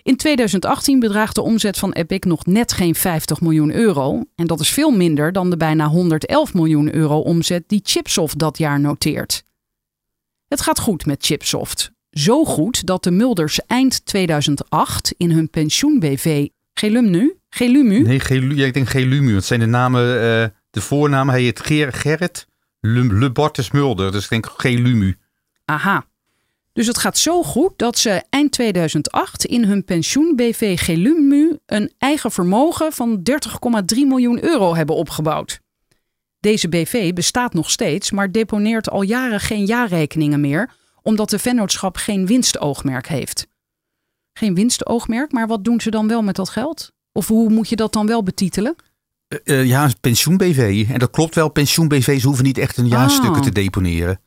In 0.03 0.15
2018 0.15 0.99
bedraagt 0.99 1.35
de 1.35 1.41
omzet 1.41 1.77
van 1.77 1.91
Epic 1.91 2.19
nog 2.19 2.45
net 2.45 2.73
geen 2.73 2.95
50 2.95 3.41
miljoen 3.41 3.73
euro. 3.73 4.23
En 4.35 4.47
dat 4.47 4.59
is 4.59 4.69
veel 4.69 4.91
minder 4.91 5.31
dan 5.31 5.49
de 5.49 5.57
bijna 5.57 5.87
111 5.87 6.53
miljoen 6.53 6.95
euro 6.95 7.19
omzet 7.19 7.63
die 7.67 7.81
Chipsoft 7.83 8.39
dat 8.39 8.57
jaar 8.57 8.79
noteert. 8.79 9.43
Het 10.49 10.61
gaat 10.61 10.79
goed 10.79 11.05
met 11.05 11.25
Chipsoft. 11.25 11.91
Zo 12.09 12.45
goed 12.45 12.85
dat 12.85 13.03
de 13.03 13.11
Mulders 13.11 13.59
eind 13.65 14.05
2008 14.05 15.13
in 15.17 15.31
hun 15.31 15.49
pensioen-BV 15.49 16.47
Gelumnu? 16.73 17.37
Gelumu? 17.49 18.01
Nee, 18.01 18.19
Gelu, 18.19 18.55
ja, 18.55 18.65
ik 18.65 18.73
denk 18.73 18.89
Gelumu. 18.89 19.35
Het 19.35 19.45
zijn 19.45 19.59
de 19.59 19.65
namen, 19.65 20.01
uh, 20.01 20.45
de 20.69 20.81
voornamen. 20.81 21.33
Hij 21.33 21.43
heet 21.43 21.59
Ger, 21.59 21.93
Gerrit 21.93 22.47
Le, 22.79 23.31
Mulder. 23.71 24.11
Dus 24.11 24.23
ik 24.23 24.29
denk 24.29 24.45
Gelumu. 24.57 25.17
Aha. 25.65 26.05
Dus 26.73 26.87
het 26.87 26.97
gaat 26.97 27.17
zo 27.17 27.43
goed 27.43 27.73
dat 27.75 27.97
ze 27.97 28.23
eind 28.29 28.51
2008 28.51 29.45
in 29.45 29.63
hun 29.63 29.83
pensioen-BV 29.83 30.79
Gelumu 30.79 31.57
een 31.65 31.93
eigen 31.97 32.31
vermogen 32.31 32.93
van 32.93 33.21
30,3 33.95 34.07
miljoen 34.07 34.43
euro 34.43 34.75
hebben 34.75 34.95
opgebouwd. 34.95 35.59
Deze 36.39 36.69
BV 36.69 37.13
bestaat 37.13 37.53
nog 37.53 37.69
steeds, 37.71 38.11
maar 38.11 38.31
deponeert 38.31 38.89
al 38.89 39.01
jaren 39.01 39.39
geen 39.39 39.65
jaarrekeningen 39.65 40.41
meer, 40.41 40.69
omdat 41.01 41.29
de 41.29 41.39
vennootschap 41.39 41.95
geen 41.97 42.25
winstoogmerk 42.25 43.07
heeft. 43.07 43.47
Geen 44.33 44.55
winstoogmerk, 44.55 45.31
maar 45.31 45.47
wat 45.47 45.63
doen 45.63 45.81
ze 45.81 45.89
dan 45.89 46.07
wel 46.07 46.21
met 46.21 46.35
dat 46.35 46.49
geld? 46.49 46.91
Of 47.11 47.27
hoe 47.27 47.49
moet 47.49 47.69
je 47.69 47.75
dat 47.75 47.93
dan 47.93 48.07
wel 48.07 48.23
betitelen? 48.23 48.75
Uh, 49.27 49.39
uh, 49.59 49.65
ja, 49.65 49.89
pensioen-BV. 50.01 50.85
En 50.91 50.99
dat 50.99 51.09
klopt 51.11 51.35
wel, 51.35 51.49
pensioen-BV's 51.49 52.23
hoeven 52.23 52.43
niet 52.43 52.57
echt 52.57 52.77
een 52.77 52.87
jaarstukken 52.87 53.39
Ah. 53.39 53.41
te 53.47 53.51
deponeren. 53.51 54.19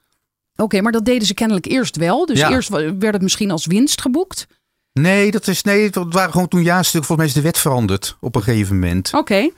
Oké, 0.56 0.80
maar 0.80 0.92
dat 0.92 1.04
deden 1.04 1.26
ze 1.26 1.34
kennelijk 1.34 1.66
eerst 1.66 1.96
wel. 1.96 2.26
Dus 2.26 2.38
Ja. 2.38 2.50
eerst 2.50 2.68
werd 2.68 3.02
het 3.12 3.22
misschien 3.22 3.50
als 3.50 3.66
winst 3.66 4.00
geboekt. 4.00 4.46
Nee, 4.92 5.30
dat 5.30 5.46
is 5.48 5.62
nee, 5.62 5.90
dat 5.90 6.12
waren 6.12 6.32
gewoon 6.32 6.48
toen 6.48 6.62
jaarstukken. 6.62 7.04
Volgens 7.06 7.18
mij 7.18 7.26
is 7.26 7.32
de 7.42 7.50
wet 7.52 7.58
veranderd 7.62 8.16
op 8.20 8.34
een 8.36 8.42
gegeven 8.42 8.74
moment. 8.78 9.10
Oké. 9.14 9.50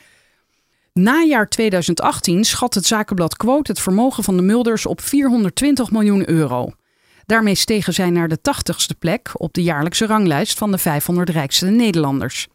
Najaar 1.01 1.49
2018 1.49 2.45
schat 2.45 2.75
het 2.75 2.87
zakenblad 2.87 3.37
Quote 3.37 3.71
het 3.71 3.81
vermogen 3.81 4.25
van 4.25 4.37
de 4.37 4.43
Mulders 4.43 4.87
op 4.87 5.01
420 5.01 5.91
miljoen 5.91 6.31
euro. 6.31 6.73
Daarmee 7.27 7.55
stegen 7.55 7.93
zij 7.93 8.11
naar 8.11 8.29
de 8.29 8.39
80ste 8.39 8.99
plek 8.99 9.31
op 9.33 9.53
de 9.53 9.63
jaarlijkse 9.63 10.07
ranglijst 10.07 10.59
van 10.59 10.71
de 10.71 10.79
500 10.79 11.31
rijkste 11.31 11.67
Nederlanders. 11.67 12.49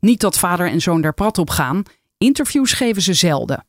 Niet 0.00 0.20
dat 0.20 0.38
vader 0.38 0.70
en 0.70 0.80
zoon 0.80 1.00
daar 1.00 1.14
prat 1.14 1.38
op 1.38 1.50
gaan, 1.50 1.82
interviews 2.18 2.72
geven 2.72 3.02
ze 3.02 3.14
zelden. 3.14 3.66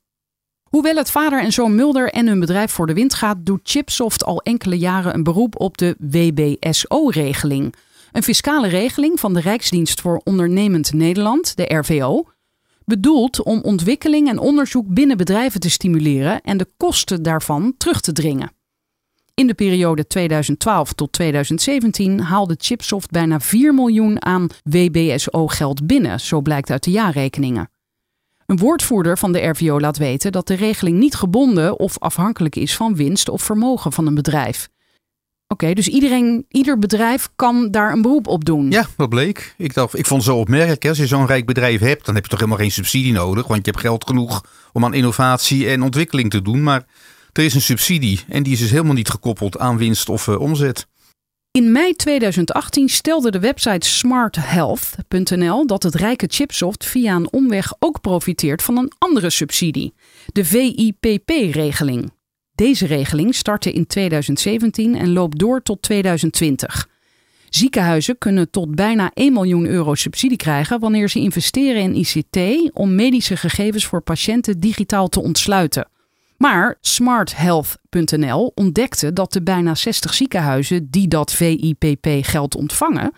Hoewel 0.63 0.95
het 0.95 1.11
vader 1.11 1.41
en 1.41 1.51
zoon 1.51 1.75
Mulder 1.75 2.09
en 2.09 2.27
hun 2.27 2.39
bedrijf 2.39 2.71
voor 2.71 2.87
de 2.87 2.93
wind 2.93 3.13
gaat, 3.13 3.45
doet 3.45 3.59
Chipsoft 3.63 4.23
al 4.23 4.41
enkele 4.41 4.77
jaren 4.77 5.13
een 5.13 5.23
beroep 5.23 5.59
op 5.59 5.77
de 5.77 5.95
WBSO-regeling. 5.99 7.75
Een 8.11 8.23
fiscale 8.23 8.67
regeling 8.67 9.19
van 9.19 9.33
de 9.33 9.39
Rijksdienst 9.39 10.01
voor 10.01 10.21
Ondernemend 10.23 10.93
Nederland, 10.93 11.55
de 11.55 11.75
RVO, 11.75 12.25
bedoeld 12.85 13.43
om 13.43 13.61
ontwikkeling 13.61 14.29
en 14.29 14.39
onderzoek 14.39 14.87
binnen 14.87 15.17
bedrijven 15.17 15.59
te 15.59 15.69
stimuleren 15.69 16.41
en 16.41 16.57
de 16.57 16.67
kosten 16.77 17.23
daarvan 17.23 17.73
terug 17.77 18.01
te 18.01 18.11
dringen. 18.11 18.51
In 19.33 19.47
de 19.47 19.53
periode 19.53 20.07
2012 20.07 20.93
tot 20.93 21.11
2017 21.11 22.19
haalde 22.19 22.55
Chipsoft 22.57 23.11
bijna 23.11 23.39
4 23.39 23.73
miljoen 23.73 24.25
aan 24.25 24.47
WBSO-geld 24.63 25.87
binnen, 25.87 26.19
zo 26.19 26.41
blijkt 26.41 26.71
uit 26.71 26.83
de 26.83 26.91
jaarrekeningen. 26.91 27.69
Een 28.45 28.57
woordvoerder 28.57 29.17
van 29.17 29.31
de 29.31 29.39
RVO 29.39 29.79
laat 29.79 29.97
weten 29.97 30.31
dat 30.31 30.47
de 30.47 30.53
regeling 30.53 30.97
niet 30.97 31.15
gebonden 31.15 31.79
of 31.79 31.99
afhankelijk 31.99 32.55
is 32.55 32.75
van 32.75 32.95
winst 32.95 33.29
of 33.29 33.41
vermogen 33.41 33.91
van 33.91 34.07
een 34.07 34.15
bedrijf. 34.15 34.69
Oké, 35.47 35.73
dus 35.73 35.87
iedereen, 35.87 36.45
ieder 36.49 36.79
bedrijf 36.79 37.29
kan 37.35 37.71
daar 37.71 37.91
een 37.91 38.01
beroep 38.01 38.27
op 38.27 38.45
doen. 38.45 38.71
Ja, 38.71 38.87
dat 38.97 39.09
bleek. 39.09 39.53
Ik, 39.57 39.73
dacht, 39.73 39.97
ik 39.97 40.05
vond 40.05 40.23
het 40.23 40.31
zo 40.31 40.39
opmerkelijk. 40.39 40.87
Als 40.87 40.97
je 40.97 41.07
zo'n 41.07 41.25
rijk 41.25 41.45
bedrijf 41.45 41.79
hebt, 41.79 42.05
dan 42.05 42.15
heb 42.15 42.23
je 42.23 42.29
toch 42.29 42.39
helemaal 42.39 42.61
geen 42.61 42.71
subsidie 42.71 43.13
nodig. 43.13 43.47
Want 43.47 43.65
je 43.65 43.71
hebt 43.71 43.83
geld 43.83 44.07
genoeg 44.07 44.43
om 44.73 44.85
aan 44.85 44.93
innovatie 44.93 45.69
en 45.69 45.81
ontwikkeling 45.81 46.29
te 46.29 46.41
doen. 46.41 46.63
Maar 46.63 46.85
er 47.33 47.43
is 47.43 47.53
een 47.53 47.61
subsidie 47.61 48.19
en 48.27 48.43
die 48.43 48.53
is 48.53 48.59
dus 48.59 48.71
helemaal 48.71 48.93
niet 48.93 49.09
gekoppeld 49.09 49.57
aan 49.57 49.77
winst 49.77 50.09
of 50.09 50.27
eh, 50.27 50.39
omzet. 50.39 50.87
In 51.51 51.71
mei 51.71 51.93
2018 51.93 52.89
stelde 52.89 53.31
de 53.31 53.39
website 53.39 53.89
smarthealth.nl 53.89 55.67
dat 55.67 55.83
het 55.83 55.95
rijke 55.95 56.27
Chipsoft 56.29 56.85
via 56.85 57.15
een 57.15 57.31
omweg 57.31 57.73
ook 57.79 58.01
profiteert 58.01 58.61
van 58.61 58.77
een 58.77 58.91
andere 58.97 59.29
subsidie, 59.29 59.93
de 60.25 60.45
VIPP-regeling. 60.45 62.11
Deze 62.55 62.85
regeling 62.85 63.35
startte 63.35 63.71
in 63.71 63.87
2017 63.87 64.95
en 64.95 65.13
loopt 65.13 65.39
door 65.39 65.61
tot 65.61 65.81
2020. 65.81 66.87
Ziekenhuizen 67.49 68.17
kunnen 68.17 68.49
tot 68.49 68.75
bijna 68.75 69.11
1 69.13 69.33
miljoen 69.33 69.65
euro 69.65 69.95
subsidie 69.95 70.37
krijgen 70.37 70.79
wanneer 70.79 71.09
ze 71.09 71.19
investeren 71.19 71.81
in 71.81 71.95
ICT 71.95 72.69
om 72.73 72.95
medische 72.95 73.37
gegevens 73.37 73.85
voor 73.85 74.01
patiënten 74.01 74.59
digitaal 74.59 75.07
te 75.07 75.21
ontsluiten. 75.21 75.89
Maar 76.37 76.77
smarthealth.nl 76.81 78.51
ontdekte 78.55 79.13
dat 79.13 79.33
de 79.33 79.43
bijna 79.43 79.75
60 79.75 80.13
ziekenhuizen 80.13 80.89
die 80.89 81.07
dat 81.07 81.33
VIPP-geld 81.33 82.55
ontvangen, 82.55 83.11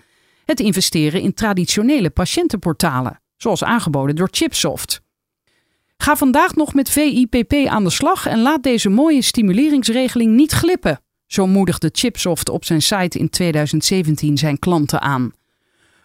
het 0.45 0.59
investeren 0.59 1.21
in 1.21 1.33
traditionele 1.33 2.09
patiëntenportalen, 2.09 3.21
zoals 3.37 3.63
aangeboden 3.63 4.15
door 4.15 4.29
Chipsoft. 4.31 5.01
Ga 5.97 6.15
vandaag 6.15 6.55
nog 6.55 6.73
met 6.73 6.89
VIPP 6.89 7.53
aan 7.67 7.83
de 7.83 7.89
slag 7.89 8.25
en 8.25 8.41
laat 8.41 8.63
deze 8.63 8.89
mooie 8.89 9.21
stimuleringsregeling 9.21 10.35
niet 10.35 10.51
glippen. 10.51 11.01
Zo 11.25 11.47
moedigde 11.47 11.89
Chipsoft 11.91 12.49
op 12.49 12.65
zijn 12.65 12.81
site 12.81 13.19
in 13.19 13.29
2017 13.29 14.37
zijn 14.37 14.59
klanten 14.59 15.01
aan. 15.01 15.31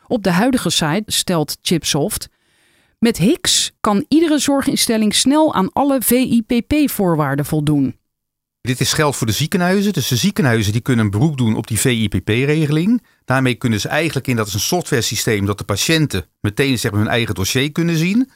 Op 0.06 0.22
de 0.22 0.30
huidige 0.30 0.70
site 0.70 1.02
stelt 1.06 1.58
Chipsoft 1.62 2.28
met 3.02 3.16
Hicks 3.16 3.72
kan 3.80 4.04
iedere 4.08 4.38
zorginstelling 4.38 5.14
snel 5.14 5.54
aan 5.54 5.72
alle 5.72 6.00
VIPP-voorwaarden 6.02 7.44
voldoen. 7.44 7.96
Dit 8.60 8.80
is 8.80 8.92
geld 8.92 9.16
voor 9.16 9.26
de 9.26 9.32
ziekenhuizen. 9.32 9.92
Dus 9.92 10.08
de 10.08 10.16
ziekenhuizen 10.16 10.72
die 10.72 10.80
kunnen 10.80 11.04
een 11.04 11.10
beroep 11.10 11.36
doen 11.36 11.56
op 11.56 11.66
die 11.66 11.80
VIPP-regeling. 11.80 13.02
Daarmee 13.24 13.54
kunnen 13.54 13.80
ze 13.80 13.88
eigenlijk 13.88 14.26
in, 14.26 14.36
dat 14.36 14.46
is 14.46 14.54
een 14.54 14.60
software 14.60 15.02
systeem, 15.02 15.46
dat 15.46 15.58
de 15.58 15.64
patiënten 15.64 16.26
meteen 16.40 16.78
zeg 16.78 16.90
maar, 16.90 17.00
hun 17.00 17.10
eigen 17.10 17.34
dossier 17.34 17.72
kunnen 17.72 17.96
zien. 17.96 18.30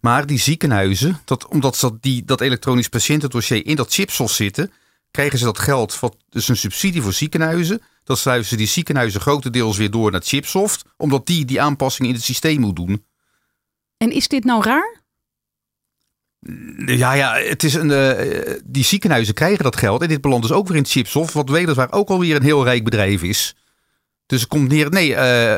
Maar 0.00 0.26
die 0.26 0.38
ziekenhuizen, 0.38 1.20
dat, 1.24 1.46
omdat 1.46 1.76
ze 1.76 1.90
dat, 1.90 2.02
die, 2.02 2.24
dat 2.24 2.40
elektronisch 2.40 2.88
patiëntendossier 2.88 3.66
in 3.66 3.76
dat 3.76 3.92
chipsoft 3.92 4.34
zitten, 4.34 4.72
krijgen 5.10 5.38
ze 5.38 5.44
dat 5.44 5.58
geld, 5.58 6.00
wat 6.00 6.16
dus 6.28 6.48
een 6.48 6.56
subsidie 6.56 7.02
voor 7.02 7.12
ziekenhuizen. 7.12 7.82
Dat 8.04 8.18
sluizen 8.18 8.56
die 8.56 8.66
ziekenhuizen 8.66 9.20
grotendeels 9.20 9.76
weer 9.76 9.90
door 9.90 10.10
naar 10.10 10.22
Chipsoft, 10.22 10.84
omdat 10.96 11.26
die 11.26 11.44
die 11.44 11.60
aanpassing 11.60 12.08
in 12.08 12.14
het 12.14 12.22
systeem 12.22 12.60
moet 12.60 12.76
doen. 12.76 13.04
En 13.96 14.10
is 14.10 14.28
dit 14.28 14.44
nou 14.44 14.62
raar? 14.62 14.98
Ja, 16.86 17.12
ja, 17.12 17.34
het 17.34 17.62
is 17.62 17.74
een, 17.74 17.90
uh, 17.90 18.54
die 18.64 18.84
ziekenhuizen 18.84 19.34
krijgen 19.34 19.64
dat 19.64 19.76
geld. 19.76 20.02
En 20.02 20.08
dit 20.08 20.20
belandt 20.20 20.46
dus 20.46 20.56
ook 20.56 20.68
weer 20.68 20.76
in 20.76 20.86
Chipsoft, 20.86 21.32
wat 21.32 21.48
weliswaar 21.48 21.92
ook 21.92 22.08
alweer 22.08 22.36
een 22.36 22.42
heel 22.42 22.64
rijk 22.64 22.84
bedrijf 22.84 23.22
is. 23.22 23.56
Dus 24.26 24.40
het 24.40 24.48
komt 24.48 24.68
neer. 24.68 24.90
Nee, 24.90 25.10
uh, 25.10 25.54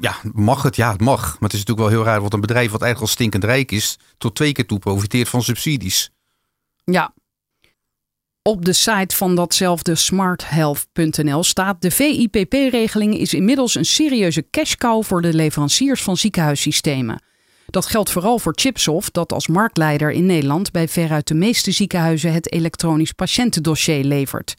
ja, 0.00 0.16
mag 0.32 0.62
het? 0.62 0.76
Ja, 0.76 0.92
het 0.92 1.00
mag. 1.00 1.22
Maar 1.22 1.48
het 1.48 1.52
is 1.52 1.58
natuurlijk 1.58 1.88
wel 1.88 1.98
heel 1.98 2.04
raar, 2.04 2.20
wat 2.20 2.32
een 2.32 2.40
bedrijf 2.40 2.70
wat 2.70 2.82
eigenlijk 2.82 3.10
al 3.10 3.16
stinkend 3.16 3.44
rijk 3.44 3.72
is, 3.72 3.98
tot 4.18 4.34
twee 4.34 4.52
keer 4.52 4.66
toe 4.66 4.78
profiteert 4.78 5.28
van 5.28 5.42
subsidies. 5.42 6.10
Ja. 6.84 7.14
Op 8.42 8.64
de 8.64 8.72
site 8.72 9.16
van 9.16 9.34
datzelfde 9.34 9.94
smarthealth.nl 9.94 11.44
staat: 11.44 11.82
de 11.82 11.90
VIPP-regeling 11.90 13.18
is 13.18 13.34
inmiddels 13.34 13.74
een 13.74 13.84
serieuze 13.84 14.50
cash 14.50 14.74
cow 14.74 15.04
voor 15.04 15.22
de 15.22 15.34
leveranciers 15.34 16.02
van 16.02 16.16
ziekenhuissystemen. 16.16 17.22
Dat 17.66 17.86
geldt 17.86 18.10
vooral 18.10 18.38
voor 18.38 18.52
Chipsoft, 18.56 19.14
dat 19.14 19.32
als 19.32 19.48
marktleider 19.48 20.10
in 20.10 20.26
Nederland 20.26 20.70
bij 20.70 20.88
veruit 20.88 21.28
de 21.28 21.34
meeste 21.34 21.70
ziekenhuizen 21.70 22.32
het 22.32 22.52
elektronisch 22.52 23.12
patiëntendossier 23.12 24.04
levert. 24.04 24.54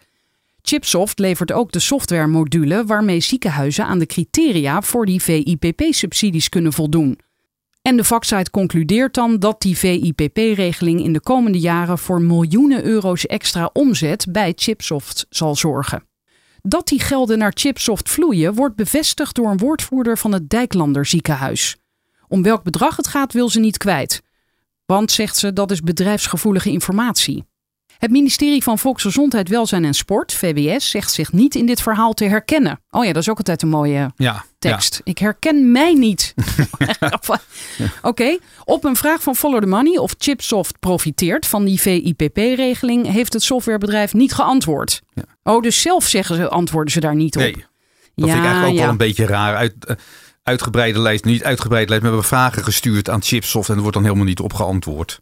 Chipsoft 0.61 1.19
levert 1.19 1.51
ook 1.51 1.71
de 1.71 1.79
softwaremodule 1.79 2.85
waarmee 2.85 3.19
ziekenhuizen 3.19 3.85
aan 3.85 3.99
de 3.99 4.05
criteria 4.05 4.81
voor 4.81 5.05
die 5.05 5.21
VIPP-subsidies 5.21 6.49
kunnen 6.49 6.73
voldoen. 6.73 7.19
En 7.81 7.97
de 7.97 8.03
vaksite 8.03 8.51
concludeert 8.51 9.13
dan 9.13 9.39
dat 9.39 9.61
die 9.61 9.77
VIPP-regeling 9.77 11.03
in 11.03 11.13
de 11.13 11.21
komende 11.21 11.59
jaren 11.59 11.97
voor 11.97 12.21
miljoenen 12.21 12.83
euro's 12.83 13.25
extra 13.25 13.69
omzet 13.73 14.25
bij 14.29 14.53
Chipsoft 14.55 15.25
zal 15.29 15.55
zorgen. 15.55 16.03
Dat 16.61 16.87
die 16.87 16.99
gelden 16.99 17.37
naar 17.37 17.51
Chipsoft 17.55 18.09
vloeien 18.09 18.53
wordt 18.53 18.75
bevestigd 18.75 19.35
door 19.35 19.51
een 19.51 19.57
woordvoerder 19.57 20.17
van 20.17 20.31
het 20.31 20.49
Dijklander 20.49 21.05
ziekenhuis. 21.05 21.77
Om 22.27 22.43
welk 22.43 22.63
bedrag 22.63 22.95
het 22.95 23.07
gaat 23.07 23.33
wil 23.33 23.49
ze 23.49 23.59
niet 23.59 23.77
kwijt. 23.77 24.21
Want, 24.85 25.11
zegt 25.11 25.37
ze, 25.37 25.53
dat 25.53 25.71
is 25.71 25.81
bedrijfsgevoelige 25.81 26.69
informatie. 26.71 27.43
Het 28.01 28.11
ministerie 28.11 28.63
van 28.63 28.79
Volksgezondheid, 28.79 29.49
Welzijn 29.49 29.85
en 29.85 29.93
Sport, 29.93 30.33
VWS, 30.33 30.89
zegt 30.89 31.11
zich 31.11 31.31
niet 31.31 31.55
in 31.55 31.65
dit 31.65 31.81
verhaal 31.81 32.13
te 32.13 32.25
herkennen. 32.25 32.79
Oh 32.89 33.05
ja, 33.05 33.13
dat 33.13 33.21
is 33.21 33.29
ook 33.29 33.37
altijd 33.37 33.61
een 33.61 33.69
mooie 33.69 34.11
ja, 34.15 34.45
tekst. 34.59 35.01
Ik 35.03 35.17
herken 35.17 35.71
mij 35.71 35.93
niet. 35.93 36.33
Oké, 38.01 38.37
op 38.63 38.83
een 38.83 38.95
vraag 38.95 39.23
van 39.23 39.35
Follow 39.35 39.61
the 39.61 39.67
Money 39.67 39.97
of 39.97 40.15
Chipsoft 40.17 40.79
profiteert 40.79 41.47
van 41.47 41.65
die 41.65 41.81
VIPP-regeling, 41.81 43.07
heeft 43.07 43.33
het 43.33 43.43
softwarebedrijf 43.43 44.13
niet 44.13 44.33
geantwoord. 44.33 45.01
Ja. 45.13 45.23
Oh, 45.43 45.61
dus 45.61 45.81
zelf 45.81 46.07
zeggen 46.07 46.35
ze, 46.35 46.49
antwoorden 46.49 46.93
ze 46.93 46.99
daar 46.99 47.15
niet 47.15 47.35
op. 47.35 47.41
Nee. 47.41 47.53
Dat 48.15 48.29
vind 48.29 48.29
ik 48.29 48.45
eigenlijk 48.45 48.73
ook 48.73 48.79
wel 48.79 48.89
een 48.89 48.97
beetje 48.97 49.25
raar. 49.25 49.55
Uit, 49.55 49.73
uh, 49.87 49.95
uitgebreide 50.43 50.99
lijst, 50.99 51.25
niet 51.25 51.43
uitgebreide 51.43 51.89
lijst, 51.89 52.03
maar 52.03 52.11
we 52.11 52.17
hebben 52.17 52.37
vragen 52.37 52.63
gestuurd 52.63 53.09
aan 53.09 53.21
Chipsoft 53.21 53.69
en 53.69 53.75
er 53.75 53.81
wordt 53.81 53.95
dan 53.95 54.05
helemaal 54.05 54.25
niet 54.25 54.39
op 54.39 54.53
geantwoord. 54.53 55.21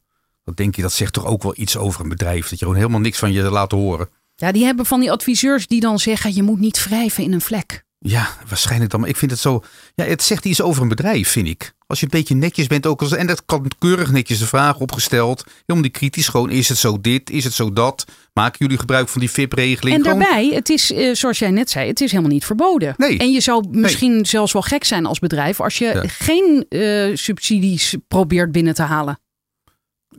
Dat 0.49 0.57
denk 0.57 0.75
je, 0.75 0.81
dat 0.81 0.93
zegt 0.93 1.13
toch 1.13 1.25
ook 1.25 1.43
wel 1.43 1.53
iets 1.55 1.77
over 1.77 2.01
een 2.01 2.09
bedrijf. 2.09 2.41
Dat 2.41 2.59
je 2.59 2.65
gewoon 2.65 2.75
helemaal 2.75 2.99
niks 2.99 3.17
van 3.17 3.31
je 3.31 3.41
laat 3.41 3.71
horen. 3.71 4.09
Ja, 4.35 4.51
die 4.51 4.65
hebben 4.65 4.85
van 4.85 4.99
die 4.99 5.11
adviseurs 5.11 5.67
die 5.67 5.79
dan 5.79 5.99
zeggen: 5.99 6.35
je 6.35 6.43
moet 6.43 6.59
niet 6.59 6.83
wrijven 6.83 7.23
in 7.23 7.33
een 7.33 7.41
vlek. 7.41 7.83
Ja, 7.99 8.29
waarschijnlijk 8.47 8.91
dan. 8.91 8.99
Maar 8.99 9.09
ik 9.09 9.17
vind 9.17 9.31
het 9.31 9.39
zo. 9.39 9.63
Ja, 9.95 10.05
het 10.05 10.23
zegt 10.23 10.45
iets 10.45 10.61
over 10.61 10.81
een 10.81 10.87
bedrijf, 10.87 11.29
vind 11.29 11.47
ik. 11.47 11.73
Als 11.87 11.99
je 11.99 12.05
een 12.05 12.11
beetje 12.11 12.35
netjes 12.35 12.67
bent 12.67 12.85
ook. 12.85 13.01
Als, 13.01 13.11
en 13.11 13.27
dat 13.27 13.45
kan 13.45 13.71
keurig 13.79 14.11
netjes 14.11 14.39
de 14.39 14.47
vraag 14.47 14.79
opgesteld. 14.79 15.43
Helemaal 15.45 15.81
die 15.81 15.91
kritisch. 15.91 16.27
Gewoon, 16.27 16.49
is 16.49 16.69
het 16.69 16.77
zo 16.77 17.01
dit? 17.01 17.29
Is 17.29 17.43
het 17.43 17.53
zo 17.53 17.73
dat? 17.73 18.05
Maken 18.33 18.57
jullie 18.59 18.77
gebruik 18.77 19.09
van 19.09 19.21
die 19.21 19.31
VIP-regeling? 19.31 19.95
En 19.95 20.03
daarbij, 20.03 20.49
het 20.53 20.69
is, 20.69 20.91
uh, 20.91 21.15
zoals 21.15 21.39
jij 21.39 21.51
net 21.51 21.69
zei, 21.69 21.87
het 21.87 22.01
is 22.01 22.11
helemaal 22.11 22.31
niet 22.31 22.45
verboden. 22.45 22.93
Nee. 22.97 23.17
En 23.17 23.31
je 23.31 23.39
zou 23.39 23.67
misschien 23.71 24.11
nee. 24.11 24.25
zelfs 24.25 24.53
wel 24.53 24.61
gek 24.61 24.83
zijn 24.83 25.05
als 25.05 25.19
bedrijf 25.19 25.61
als 25.61 25.77
je 25.77 25.85
ja. 25.85 26.03
geen 26.07 26.65
uh, 26.69 27.15
subsidies 27.15 27.95
probeert 28.07 28.51
binnen 28.51 28.73
te 28.73 28.83
halen. 28.83 29.19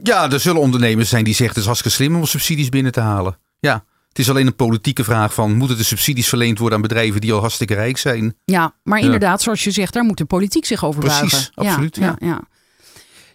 Ja, 0.02 0.30
er 0.30 0.40
zullen 0.40 0.60
ondernemers 0.60 1.08
zijn 1.08 1.24
die 1.24 1.34
zeggen 1.34 1.48
het 1.48 1.58
is 1.58 1.64
hartstikke 1.64 1.96
slim 1.96 2.16
om 2.16 2.26
subsidies 2.26 2.68
binnen 2.68 2.92
te 2.92 3.00
halen. 3.00 3.38
Ja, 3.58 3.84
het 4.08 4.18
is 4.18 4.30
alleen 4.30 4.46
een 4.46 4.56
politieke 4.56 5.04
vraag 5.04 5.34
van 5.34 5.56
moeten 5.56 5.76
de 5.76 5.84
subsidies 5.84 6.28
verleend 6.28 6.58
worden 6.58 6.76
aan 6.76 6.82
bedrijven 6.82 7.20
die 7.20 7.32
al 7.32 7.40
hartstikke 7.40 7.74
rijk 7.74 7.98
zijn? 7.98 8.36
Ja, 8.44 8.74
maar 8.82 8.98
ja. 8.98 9.04
inderdaad, 9.04 9.42
zoals 9.42 9.64
je 9.64 9.70
zegt, 9.70 9.92
daar 9.92 10.04
moet 10.04 10.18
de 10.18 10.24
politiek 10.24 10.64
zich 10.64 10.84
over 10.84 11.00
Precies, 11.00 11.30
buigen. 11.30 11.52
absoluut. 11.54 11.96
Ja, 11.96 12.16
ja. 12.18 12.26
ja, 12.26 12.40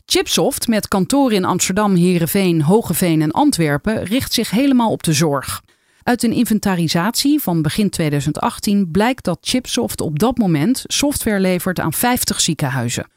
Chipsoft 0.05 0.67
met 0.67 0.87
kantoren 0.87 1.35
in 1.35 1.45
Amsterdam, 1.45 1.95
Heerenveen, 1.95 2.61
Hogeveen 2.61 3.21
en 3.21 3.31
Antwerpen 3.31 4.03
richt 4.03 4.33
zich 4.33 4.49
helemaal 4.49 4.91
op 4.91 5.03
de 5.03 5.13
zorg. 5.13 5.61
Uit 6.03 6.23
een 6.23 6.33
inventarisatie 6.33 7.41
van 7.41 7.61
begin 7.61 7.89
2018 7.89 8.91
blijkt 8.91 9.23
dat 9.23 9.37
Chipsoft 9.41 10.01
op 10.01 10.19
dat 10.19 10.37
moment 10.37 10.83
software 10.87 11.39
levert 11.39 11.79
aan 11.79 11.93
50 11.93 12.41
ziekenhuizen. 12.41 13.07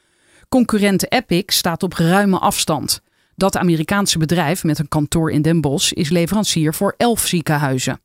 Concurrent 0.48 1.12
Epic 1.12 1.42
staat 1.46 1.82
op 1.82 1.92
ruime 1.92 2.38
afstand. 2.38 3.00
Dat 3.38 3.56
Amerikaanse 3.56 4.18
bedrijf 4.18 4.64
met 4.64 4.78
een 4.78 4.88
kantoor 4.88 5.30
in 5.30 5.42
Den 5.42 5.60
Bosch 5.60 5.92
is 5.92 6.08
leverancier 6.08 6.74
voor 6.74 6.94
11 6.96 7.26
ziekenhuizen. 7.26 8.00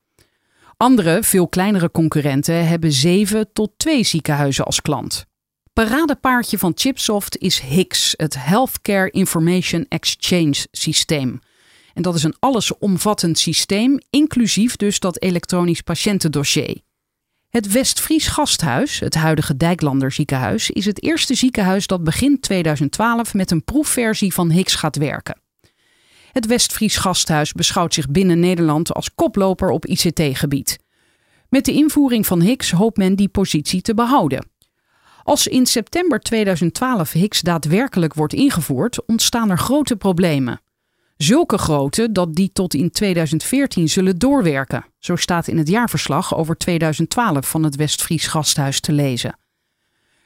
Andere, 0.78 1.24
veel 1.24 1.48
kleinere 1.48 1.92
concurrenten 1.92 2.68
hebben 2.68 2.92
7 2.92 3.54
tot 3.54 3.72
2 3.78 4.04
ziekenhuizen 4.04 4.66
als 4.66 4.82
klant. 4.82 5.26
Paradepaardje 5.74 6.58
van 6.58 6.72
Chipsoft 6.76 7.38
is 7.38 7.60
HICS, 7.60 8.14
het 8.18 8.36
Healthcare 8.38 9.10
Information 9.10 9.86
Exchange 9.90 10.66
Systeem. 10.72 11.40
En 11.94 12.02
dat 12.02 12.16
is 12.16 12.24
een 12.24 12.36
allesomvattend 12.40 13.40
systeem, 13.40 14.00
inclusief 14.10 14.76
dus 14.76 15.00
dat 15.00 15.22
elektronisch 15.22 15.82
patiëntendossier. 15.82 16.82
Het 17.54 17.72
Westfries 17.72 18.28
Gasthuis, 18.28 19.00
het 19.00 19.16
huidige 19.16 19.58
Dijklander 19.58 20.12
ziekenhuis, 20.12 20.70
is 20.70 20.86
het 20.86 21.04
eerste 21.04 21.34
ziekenhuis 21.34 21.88
dat 21.88 22.04
begin 22.04 22.40
2012 22.40 23.34
met 23.34 23.52
een 23.52 23.64
proefversie 23.64 24.34
van 24.34 24.50
HICS 24.50 24.76
gaat 24.76 24.96
werken. 24.96 25.42
Het 26.32 26.46
Westfries 26.46 26.98
Gasthuis 26.98 27.52
beschouwt 27.52 27.94
zich 27.94 28.10
binnen 28.10 28.40
Nederland 28.40 28.94
als 28.94 29.16
koploper 29.16 29.70
op 29.70 29.86
ICT-gebied. 29.86 30.80
Met 31.50 31.66
de 31.66 31.72
invoering 31.72 32.26
van 32.26 32.42
HICS 32.42 32.72
hoopt 32.72 32.98
men 32.98 33.16
die 33.16 33.30
positie 33.30 33.82
te 33.82 33.94
behouden. 33.94 34.48
Als 35.24 35.48
in 35.48 35.66
september 35.66 36.20
2012 36.20 37.12
Higgs 37.12 37.42
daadwerkelijk 37.42 38.14
wordt 38.14 38.34
ingevoerd, 38.34 39.06
ontstaan 39.06 39.50
er 39.50 39.60
grote 39.60 39.96
problemen. 39.96 40.62
Zulke 41.24 41.58
grote 41.58 42.12
dat 42.12 42.36
die 42.36 42.52
tot 42.54 42.74
in 42.74 42.92
2014 42.92 43.90
zullen 43.90 44.18
doorwerken. 44.18 44.86
Zo 45.00 45.16
staat 45.16 45.48
in 45.48 45.58
het 45.58 45.68
jaarverslag 45.68 46.36
over 46.36 46.58
2012 46.58 47.50
van 47.50 47.64
het 47.64 47.76
Westfries 47.76 48.28
Gasthuis 48.28 48.80
te 48.80 48.92
lezen. 48.92 49.40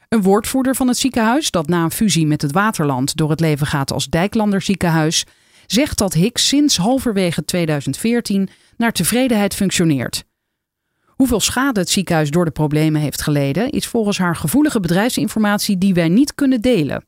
Een 0.08 0.22
woordvoerder 0.22 0.74
van 0.74 0.88
het 0.88 0.96
ziekenhuis, 0.96 1.50
dat 1.50 1.68
na 1.68 1.84
een 1.84 1.90
fusie 1.90 2.26
met 2.26 2.42
het 2.42 2.52
Waterland 2.52 3.16
door 3.16 3.30
het 3.30 3.40
leven 3.40 3.66
gaat 3.66 3.92
als 3.92 4.06
Dijklander 4.06 4.62
ziekenhuis, 4.62 5.24
zegt 5.66 5.98
dat 5.98 6.14
Higgs 6.14 6.48
sinds 6.48 6.76
halverwege 6.76 7.44
2014 7.44 8.48
naar 8.76 8.92
tevredenheid 8.92 9.54
functioneert. 9.54 10.24
Hoeveel 11.06 11.40
schade 11.40 11.80
het 11.80 11.90
ziekenhuis 11.90 12.30
door 12.30 12.44
de 12.44 12.50
problemen 12.50 13.00
heeft 13.00 13.22
geleden, 13.22 13.70
is 13.70 13.86
volgens 13.86 14.18
haar 14.18 14.36
gevoelige 14.36 14.80
bedrijfsinformatie 14.80 15.78
die 15.78 15.94
wij 15.94 16.08
niet 16.08 16.34
kunnen 16.34 16.60
delen. 16.60 17.07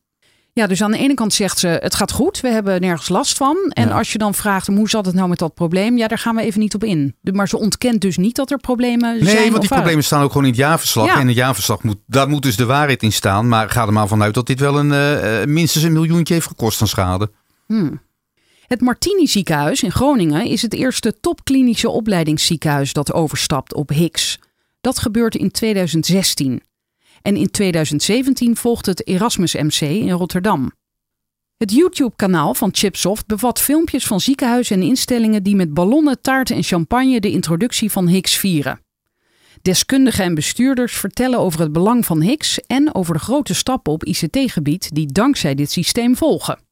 Ja, 0.52 0.66
dus 0.66 0.83
aan 0.83 0.90
de 0.90 0.99
ene 0.99 1.14
kant 1.14 1.33
zegt 1.35 1.59
ze: 1.59 1.66
het 1.69 1.95
gaat 1.95 2.12
goed, 2.12 2.40
we 2.40 2.49
hebben 2.49 2.80
nergens 2.80 3.09
last 3.09 3.37
van. 3.37 3.57
En 3.69 3.88
Ja. 3.88 3.99
als 3.99 4.12
je 4.12 4.19
dan 4.19 4.35
vraagt 4.35 4.66
hoe 4.66 4.88
zat 4.88 5.07
het 5.07 5.14
nou 5.14 5.28
met 5.28 5.38
dat 5.38 5.54
probleem, 5.54 5.97
ja, 5.99 6.09
daar 6.09 6.19
gaan 6.19 6.37
we 6.37 6.42
even 6.42 6.61
niet 6.61 6.75
op 6.75 6.85
in. 6.85 7.16
Maar 7.33 7.49
ze 7.49 7.59
ontkent 7.59 8.00
dus 8.00 8.16
niet 8.16 8.37
dat 8.37 8.50
er 8.50 8.59
problemen 8.59 9.25
zijn. 9.25 9.37
Nee, 9.37 9.50
want 9.50 9.61
die 9.61 9.69
waren. 9.69 9.76
problemen 9.76 10.04
staan 10.04 10.23
ook 10.23 10.30
gewoon 10.30 10.45
in 10.47 10.50
het 10.52 10.61
jaarverslag. 10.61 11.07
Ja. 11.07 11.21
En 11.21 11.26
het 11.26 11.37
jaarverslag 11.37 11.83
moet, 11.83 11.97
daar 12.07 12.28
moet 12.28 12.42
dus 12.42 12.57
de 12.57 12.64
waarheid 12.66 13.02
in 13.02 13.12
staan. 13.12 13.49
Maar 13.49 13.71
ga 13.71 13.87
er 13.87 13.92
maar 13.92 14.09
vanuit 14.09 14.35
dat 14.35 14.47
dit 14.47 14.61
wel 14.61 14.78
een, 14.78 14.92
eh, 14.92 15.42
eh, 15.42 15.49
minstens 15.49 15.85
een 15.85 15.92
miljoentje 15.92 16.35
heeft 16.35 16.47
gekost 16.47 16.80
aan 16.80 16.88
schade. 16.88 17.30
Hmm. 17.66 18.00
Het 18.66 18.80
Martini 18.80 19.26
ziekenhuis 19.26 19.83
in 19.83 19.92
Groningen 19.92 20.45
is 20.45 20.62
het 20.62 20.75
eerste 20.75 21.21
topklinische 21.21 21.88
opleidingsziekenhuis 21.90 22.92
dat 22.92 23.12
overstapt 23.12 23.75
op 23.75 23.88
Higgs. 23.88 24.38
Dat 24.80 24.99
gebeurt 24.99 25.35
in 25.35 25.50
2016. 25.50 26.62
En 27.22 27.36
in 27.36 27.50
2017 27.50 28.56
volgt 28.56 28.86
het 28.86 29.06
Erasmus 29.06 29.54
MC 29.54 29.80
in 29.80 30.10
Rotterdam. 30.10 30.72
Het 31.56 31.72
YouTube-kanaal 31.72 32.54
van 32.54 32.68
Chipsoft 32.72 33.26
bevat 33.26 33.60
filmpjes 33.60 34.06
van 34.06 34.20
ziekenhuizen 34.20 34.76
en 34.76 34.86
instellingen 34.86 35.42
die 35.42 35.56
met 35.56 35.74
ballonnen, 35.74 36.20
taarten 36.20 36.56
en 36.56 36.62
champagne 36.62 37.20
de 37.20 37.30
introductie 37.30 37.90
van 37.90 38.06
Higgs 38.06 38.36
vieren. 38.36 38.80
Deskundigen 39.62 40.24
en 40.24 40.34
bestuurders 40.34 40.96
vertellen 40.96 41.38
over 41.38 41.60
het 41.60 41.72
belang 41.72 42.06
van 42.06 42.20
Higgs 42.20 42.60
en 42.60 42.94
over 42.94 43.14
de 43.14 43.20
grote 43.20 43.54
stappen 43.54 43.92
op 43.92 44.04
ICT-gebied 44.04 44.94
die 44.94 45.06
dankzij 45.06 45.54
dit 45.54 45.70
systeem 45.70 46.16
volgen. 46.16 46.69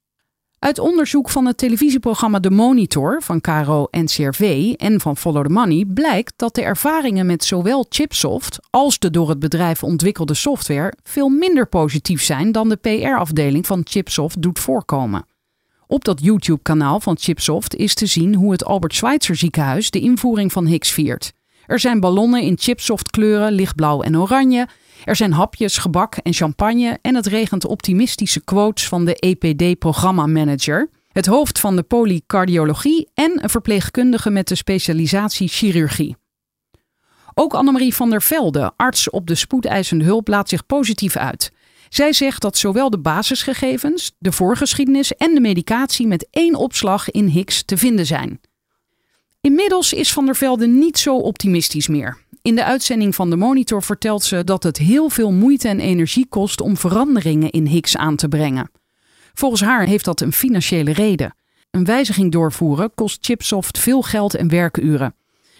Uit 0.58 0.78
onderzoek 0.78 1.30
van 1.30 1.46
het 1.46 1.58
televisieprogramma 1.58 2.38
De 2.38 2.50
Monitor 2.50 3.22
van 3.22 3.40
Caro 3.40 3.86
NCRV 3.90 4.74
en 4.76 5.00
van 5.00 5.16
Follow 5.16 5.46
the 5.46 5.52
Money 5.52 5.84
blijkt 5.94 6.32
dat 6.36 6.54
de 6.54 6.62
ervaringen 6.62 7.26
met 7.26 7.44
zowel 7.44 7.86
Chipsoft 7.88 8.58
als 8.70 8.98
de 8.98 9.10
door 9.10 9.28
het 9.28 9.38
bedrijf 9.38 9.82
ontwikkelde 9.82 10.34
software 10.34 10.94
veel 11.02 11.28
minder 11.28 11.66
positief 11.66 12.22
zijn 12.22 12.52
dan 12.52 12.68
de 12.68 12.76
PR-afdeling 12.76 13.66
van 13.66 13.80
Chipsoft 13.84 14.42
doet 14.42 14.58
voorkomen. 14.58 15.26
Op 15.86 16.04
dat 16.04 16.22
YouTube-kanaal 16.22 17.00
van 17.00 17.16
Chipsoft 17.18 17.74
is 17.74 17.94
te 17.94 18.06
zien 18.06 18.34
hoe 18.34 18.52
het 18.52 18.64
Albert 18.64 18.94
Schweitzer 18.94 19.36
ziekenhuis 19.36 19.90
de 19.90 20.00
invoering 20.00 20.52
van 20.52 20.66
Higgs 20.66 20.90
viert. 20.90 21.32
Er 21.66 21.78
zijn 21.78 22.00
ballonnen 22.00 22.42
in 22.42 22.58
Chipsoft 22.58 23.10
kleuren, 23.10 23.52
lichtblauw 23.52 24.02
en 24.02 24.18
oranje. 24.18 24.68
Er 25.04 25.16
zijn 25.16 25.32
hapjes, 25.32 25.78
gebak 25.78 26.14
en 26.16 26.32
champagne 26.32 26.98
en 27.02 27.14
het 27.14 27.26
regent 27.26 27.64
optimistische 27.64 28.44
quotes 28.44 28.88
van 28.88 29.04
de 29.04 29.14
EPD-programmamanager, 29.14 30.90
het 31.08 31.26
hoofd 31.26 31.60
van 31.60 31.76
de 31.76 31.82
polycardiologie 31.82 33.08
en 33.14 33.42
een 33.42 33.50
verpleegkundige 33.50 34.30
met 34.30 34.48
de 34.48 34.54
specialisatie 34.54 35.48
chirurgie. 35.48 36.16
Ook 37.34 37.54
Annemarie 37.54 37.94
van 37.94 38.10
der 38.10 38.22
Velde, 38.22 38.72
arts 38.76 39.10
op 39.10 39.26
de 39.26 39.34
spoedeisende 39.34 40.04
hulp, 40.04 40.28
laat 40.28 40.48
zich 40.48 40.66
positief 40.66 41.16
uit. 41.16 41.52
Zij 41.88 42.12
zegt 42.12 42.42
dat 42.42 42.56
zowel 42.56 42.90
de 42.90 42.98
basisgegevens, 42.98 44.12
de 44.18 44.32
voorgeschiedenis 44.32 45.14
en 45.14 45.34
de 45.34 45.40
medicatie 45.40 46.06
met 46.06 46.28
één 46.30 46.54
opslag 46.54 47.10
in 47.10 47.26
Higgs 47.26 47.64
te 47.64 47.76
vinden 47.76 48.06
zijn. 48.06 48.40
Inmiddels 49.40 49.92
is 49.92 50.12
Van 50.12 50.24
der 50.24 50.37
Velde 50.37 50.66
niet 50.66 50.98
zo 50.98 51.16
optimistisch 51.16 51.88
meer. 51.88 52.18
In 52.42 52.55
de 52.55 52.64
uitzending 52.64 53.14
van 53.14 53.31
de 53.31 53.37
Monitor 53.37 53.83
vertelt 53.83 54.22
ze 54.22 54.44
dat 54.44 54.62
het 54.62 54.79
heel 54.79 55.09
veel 55.09 55.33
moeite 55.33 55.68
en 55.68 55.81
energie 55.81 56.27
kost 56.29 56.61
om 56.61 56.77
veranderingen 56.77 57.51
in 57.51 57.66
Higgs 57.66 57.96
aan 57.96 58.16
te 58.16 58.29
brengen. 58.29 58.70
Volgens 59.35 59.61
haar 59.61 59.87
heeft 59.87 60.05
dat 60.05 60.20
een 60.20 60.33
financiële 60.33 60.92
reden. 60.92 61.35
Een 61.70 61.85
wijziging 61.85 62.33
doorvoeren 62.33 62.94
kost 62.94 63.18
Chipsoft 63.24 63.79
veel 63.79 64.03
geld 64.03 64.35
en 64.35 64.48
werkuren. 64.48 65.14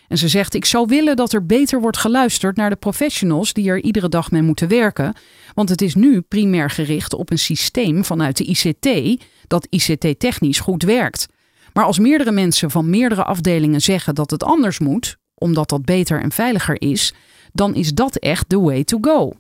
En 0.09 0.19
ze 0.19 0.29
zegt: 0.29 0.55
Ik 0.55 0.65
zou 0.65 0.87
willen 0.87 1.17
dat 1.17 1.33
er 1.33 1.47
beter 1.47 1.81
wordt 1.81 1.97
geluisterd 1.97 2.57
naar 2.57 2.71
de 2.71 2.77
professionals 2.77 3.53
die 3.53 3.69
er 3.69 3.81
iedere 3.81 4.09
dag 4.09 4.31
mee 4.31 4.43
moeten 4.43 4.69
werken. 4.69 5.15
Want 5.55 5.69
het 5.69 5.83
is 5.83 5.95
nu 5.95 6.21
primair 6.21 6.71
gericht 6.71 7.15
op 7.15 7.31
een 7.31 7.39
systeem 7.39 8.05
vanuit 8.05 8.37
de 8.37 8.45
ICT 8.45 9.21
dat 9.47 9.67
ICT-technisch 9.71 10.61
goed 10.61 10.83
werkt. 10.83 11.27
Maar 11.73 11.85
als 11.85 11.99
meerdere 11.99 12.33
mensen 12.33 12.71
van 12.71 12.91
meerdere 12.91 13.25
afdelingen 13.25 13.81
zeggen 13.81 14.15
dat 14.15 14.31
het 14.31 14.43
anders 14.43 14.79
moet, 14.79 15.17
omdat 15.39 15.69
dat 15.69 15.85
beter 15.85 16.23
en 16.23 16.33
veiliger 16.33 16.81
is, 16.81 17.15
dan 17.53 17.75
is 17.75 17.95
dat 17.95 18.17
echt 18.17 18.49
the 18.49 18.61
way 18.61 18.85
to 18.85 18.99
go. 19.01 19.33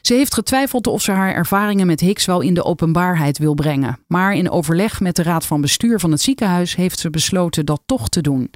Ze 0.00 0.14
heeft 0.14 0.34
getwijfeld 0.34 0.86
of 0.86 1.02
ze 1.02 1.12
haar 1.12 1.34
ervaringen 1.34 1.86
met 1.86 2.00
Higgs 2.00 2.24
wel 2.24 2.40
in 2.40 2.54
de 2.54 2.64
openbaarheid 2.64 3.38
wil 3.38 3.54
brengen. 3.54 3.98
Maar 4.06 4.34
in 4.34 4.50
overleg 4.50 5.00
met 5.00 5.16
de 5.16 5.22
raad 5.22 5.46
van 5.46 5.60
bestuur 5.60 6.00
van 6.00 6.10
het 6.10 6.20
ziekenhuis 6.20 6.76
heeft 6.76 6.98
ze 6.98 7.10
besloten 7.10 7.66
dat 7.66 7.82
toch 7.86 8.08
te 8.08 8.20
doen. 8.20 8.50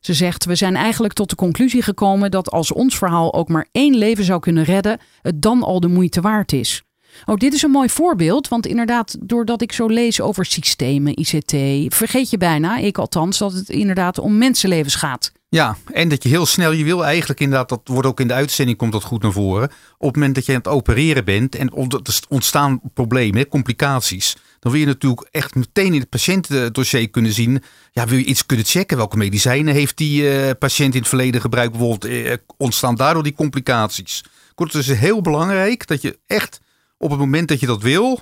Ze 0.00 0.14
zegt: 0.14 0.44
We 0.44 0.54
zijn 0.54 0.76
eigenlijk 0.76 1.14
tot 1.14 1.30
de 1.30 1.36
conclusie 1.36 1.82
gekomen 1.82 2.30
dat 2.30 2.50
als 2.50 2.72
ons 2.72 2.98
verhaal 2.98 3.34
ook 3.34 3.48
maar 3.48 3.68
één 3.72 3.96
leven 3.96 4.24
zou 4.24 4.40
kunnen 4.40 4.64
redden, 4.64 4.98
het 5.22 5.42
dan 5.42 5.62
al 5.62 5.80
de 5.80 5.88
moeite 5.88 6.20
waard 6.20 6.52
is. 6.52 6.82
Oh, 7.24 7.36
dit 7.36 7.54
is 7.54 7.62
een 7.62 7.70
mooi 7.70 7.88
voorbeeld, 7.88 8.48
want 8.48 8.66
inderdaad, 8.66 9.16
doordat 9.20 9.62
ik 9.62 9.72
zo 9.72 9.86
lees 9.86 10.20
over 10.20 10.44
systemen, 10.44 11.18
ICT, 11.20 11.54
vergeet 11.94 12.30
je 12.30 12.38
bijna, 12.38 12.76
ik 12.76 12.98
althans, 12.98 13.38
dat 13.38 13.52
het 13.52 13.68
inderdaad 13.68 14.18
om 14.18 14.38
mensenlevens 14.38 14.94
gaat. 14.94 15.32
Ja, 15.54 15.76
en 15.92 16.08
dat 16.08 16.22
je 16.22 16.28
heel 16.28 16.46
snel, 16.46 16.72
je 16.72 16.84
wil 16.84 17.04
eigenlijk 17.04 17.40
inderdaad, 17.40 17.68
dat 17.68 17.80
wordt 17.84 18.08
ook 18.08 18.20
in 18.20 18.28
de 18.28 18.34
uitzending, 18.34 18.78
komt 18.78 18.92
dat 18.92 19.02
goed 19.02 19.22
naar 19.22 19.32
voren. 19.32 19.70
Op 19.98 20.06
het 20.06 20.14
moment 20.14 20.34
dat 20.34 20.46
je 20.46 20.52
aan 20.52 20.58
het 20.58 20.68
opereren 20.68 21.24
bent 21.24 21.54
en 21.54 21.72
ont- 21.72 22.26
ontstaan 22.28 22.80
problemen, 22.94 23.48
complicaties. 23.48 24.36
Dan 24.60 24.72
wil 24.72 24.80
je 24.80 24.86
natuurlijk 24.86 25.28
echt 25.30 25.54
meteen 25.54 25.94
in 25.94 26.00
het 26.00 26.08
patiëntendossier 26.08 27.10
kunnen 27.10 27.32
zien. 27.32 27.62
Ja, 27.92 28.06
wil 28.06 28.18
je 28.18 28.24
iets 28.24 28.46
kunnen 28.46 28.66
checken? 28.66 28.96
Welke 28.96 29.16
medicijnen 29.16 29.74
heeft 29.74 29.96
die 29.96 30.30
eh, 30.30 30.50
patiënt 30.58 30.94
in 30.94 31.00
het 31.00 31.08
verleden 31.08 31.40
gebruikt? 31.40 31.72
Bijvoorbeeld, 31.72 32.04
eh, 32.04 32.32
ontstaan 32.56 32.94
daardoor 32.94 33.22
die 33.22 33.34
complicaties? 33.34 34.24
Kort, 34.54 34.72
het 34.72 34.88
is 34.88 34.98
heel 34.98 35.20
belangrijk 35.20 35.86
dat 35.86 36.02
je 36.02 36.18
echt 36.26 36.60
op 36.98 37.10
het 37.10 37.18
moment 37.18 37.48
dat 37.48 37.60
je 37.60 37.66
dat 37.66 37.82
wil, 37.82 38.20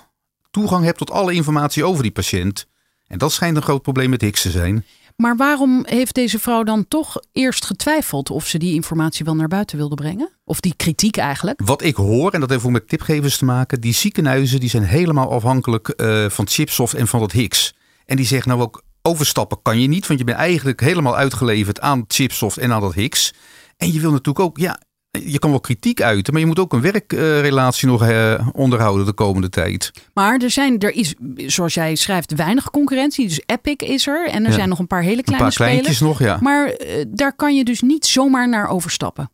toegang 0.50 0.84
hebt 0.84 0.98
tot 0.98 1.10
alle 1.10 1.32
informatie 1.32 1.84
over 1.84 2.02
die 2.02 2.12
patiënt. 2.12 2.66
En 3.06 3.18
dat 3.18 3.32
schijnt 3.32 3.56
een 3.56 3.62
groot 3.62 3.82
probleem 3.82 4.10
met 4.10 4.20
Higgs 4.20 4.42
te 4.42 4.50
zijn. 4.50 4.84
Maar 5.16 5.36
waarom 5.36 5.82
heeft 5.86 6.14
deze 6.14 6.38
vrouw 6.38 6.62
dan 6.62 6.88
toch 6.88 7.20
eerst 7.32 7.64
getwijfeld 7.64 8.30
of 8.30 8.46
ze 8.46 8.58
die 8.58 8.74
informatie 8.74 9.24
wel 9.24 9.34
naar 9.34 9.48
buiten 9.48 9.76
wilde 9.76 9.94
brengen? 9.94 10.30
Of 10.44 10.60
die 10.60 10.74
kritiek 10.76 11.16
eigenlijk? 11.16 11.60
Wat 11.64 11.82
ik 11.82 11.96
hoor, 11.96 12.32
en 12.32 12.40
dat 12.40 12.50
heeft 12.50 12.64
ook 12.64 12.70
met 12.70 12.88
tipgevers 12.88 13.38
te 13.38 13.44
maken, 13.44 13.80
die 13.80 13.94
ziekenhuizen 13.94 14.60
die 14.60 14.68
zijn 14.68 14.84
helemaal 14.84 15.30
afhankelijk 15.30 15.88
eh, 15.88 16.28
van 16.28 16.48
Chipsoft 16.48 16.94
en 16.94 17.08
van 17.08 17.20
dat 17.20 17.32
Higgs. 17.32 17.74
En 18.06 18.16
die 18.16 18.26
zeggen 18.26 18.48
nou 18.48 18.62
ook, 18.62 18.82
overstappen 19.02 19.62
kan 19.62 19.80
je 19.80 19.88
niet, 19.88 20.06
want 20.06 20.18
je 20.18 20.24
bent 20.24 20.38
eigenlijk 20.38 20.80
helemaal 20.80 21.16
uitgeleverd 21.16 21.80
aan 21.80 22.04
Chipsoft 22.06 22.58
en 22.58 22.72
aan 22.72 22.80
dat 22.80 22.94
Higgs. 22.94 23.32
En 23.76 23.92
je 23.92 24.00
wil 24.00 24.10
natuurlijk 24.10 24.44
ook, 24.44 24.58
ja, 24.58 24.80
je 25.20 25.38
kan 25.38 25.50
wel 25.50 25.60
kritiek 25.60 26.02
uiten, 26.02 26.32
maar 26.32 26.42
je 26.42 26.48
moet 26.48 26.58
ook 26.58 26.72
een 26.72 26.80
werkrelatie 26.80 27.88
nog 27.88 28.02
eh, 28.02 28.48
onderhouden 28.52 29.06
de 29.06 29.12
komende 29.12 29.48
tijd. 29.48 29.90
Maar 30.14 30.38
er, 30.40 30.50
zijn, 30.50 30.78
er 30.78 30.94
is, 30.94 31.14
zoals 31.36 31.74
jij 31.74 31.94
schrijft, 31.94 32.34
weinig 32.34 32.70
concurrentie. 32.70 33.28
Dus 33.28 33.40
Epic 33.46 33.74
is 33.76 34.06
er 34.06 34.28
en 34.28 34.42
er 34.44 34.48
Ja. 34.50 34.56
zijn 34.56 34.68
nog 34.68 34.78
een 34.78 34.86
paar 34.86 35.02
hele 35.02 35.16
Een 35.16 35.22
kleine 35.24 35.44
paar 35.46 35.54
kleintjes 35.54 35.96
spelers. 35.96 36.18
nog, 36.18 36.28
ja. 36.28 36.38
Maar 36.40 36.66
eh, 36.68 37.04
daar 37.08 37.32
kan 37.36 37.56
je 37.56 37.64
dus 37.64 37.80
niet 37.80 38.06
zomaar 38.06 38.48
naar 38.48 38.68
overstappen. 38.68 39.30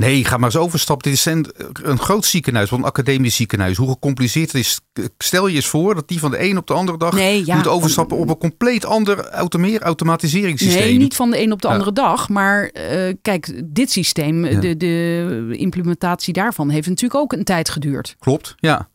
Nee, 0.00 0.24
ga 0.24 0.36
maar 0.36 0.44
eens 0.44 0.56
overstappen. 0.56 1.10
Dit 1.10 1.18
is 1.18 1.24
een, 1.24 1.46
een 1.82 1.98
groot 1.98 2.24
ziekenhuis, 2.24 2.70
want 2.70 2.82
een 2.82 2.88
academisch 2.88 3.34
ziekenhuis. 3.36 3.76
Hoe 3.76 3.88
gecompliceerd 3.90 4.52
het 4.52 4.60
is. 4.60 4.80
Stel 5.18 5.46
je 5.46 5.54
eens 5.56 5.66
voor 5.66 5.94
dat 5.94 6.08
die 6.08 6.18
van 6.18 6.30
de 6.30 6.42
een 6.42 6.56
op 6.56 6.66
de 6.66 6.72
andere 6.72 6.98
dag 6.98 7.12
Nee, 7.14 7.46
ja. 7.46 7.56
moet 7.56 7.66
overstappen 7.66 8.16
op 8.16 8.28
een 8.28 8.38
compleet 8.38 8.84
ander 8.84 9.28
automeer, 9.28 9.80
automatiseringssysteem. 9.82 10.82
Nee, 10.82 10.96
niet 10.96 11.16
van 11.16 11.30
de 11.30 11.40
een 11.42 11.52
op 11.52 11.62
de 11.62 11.66
Ja. 11.68 11.72
andere 11.72 11.92
dag. 11.92 12.28
Maar 12.28 12.64
eh, 12.64 13.14
kijk, 13.22 13.62
dit 13.74 13.90
systeem, 13.90 14.46
Ja. 14.46 14.60
de, 14.60 14.76
de 14.76 15.54
implementatie 15.56 16.32
daarvan 16.32 16.68
heeft 16.70 16.88
natuurlijk 16.88 17.20
ook 17.20 17.32
een 17.32 17.44
tijd 17.44 17.68
geduurd. 17.68 18.16
Klopt, 18.18 18.54
ja. 18.56 18.88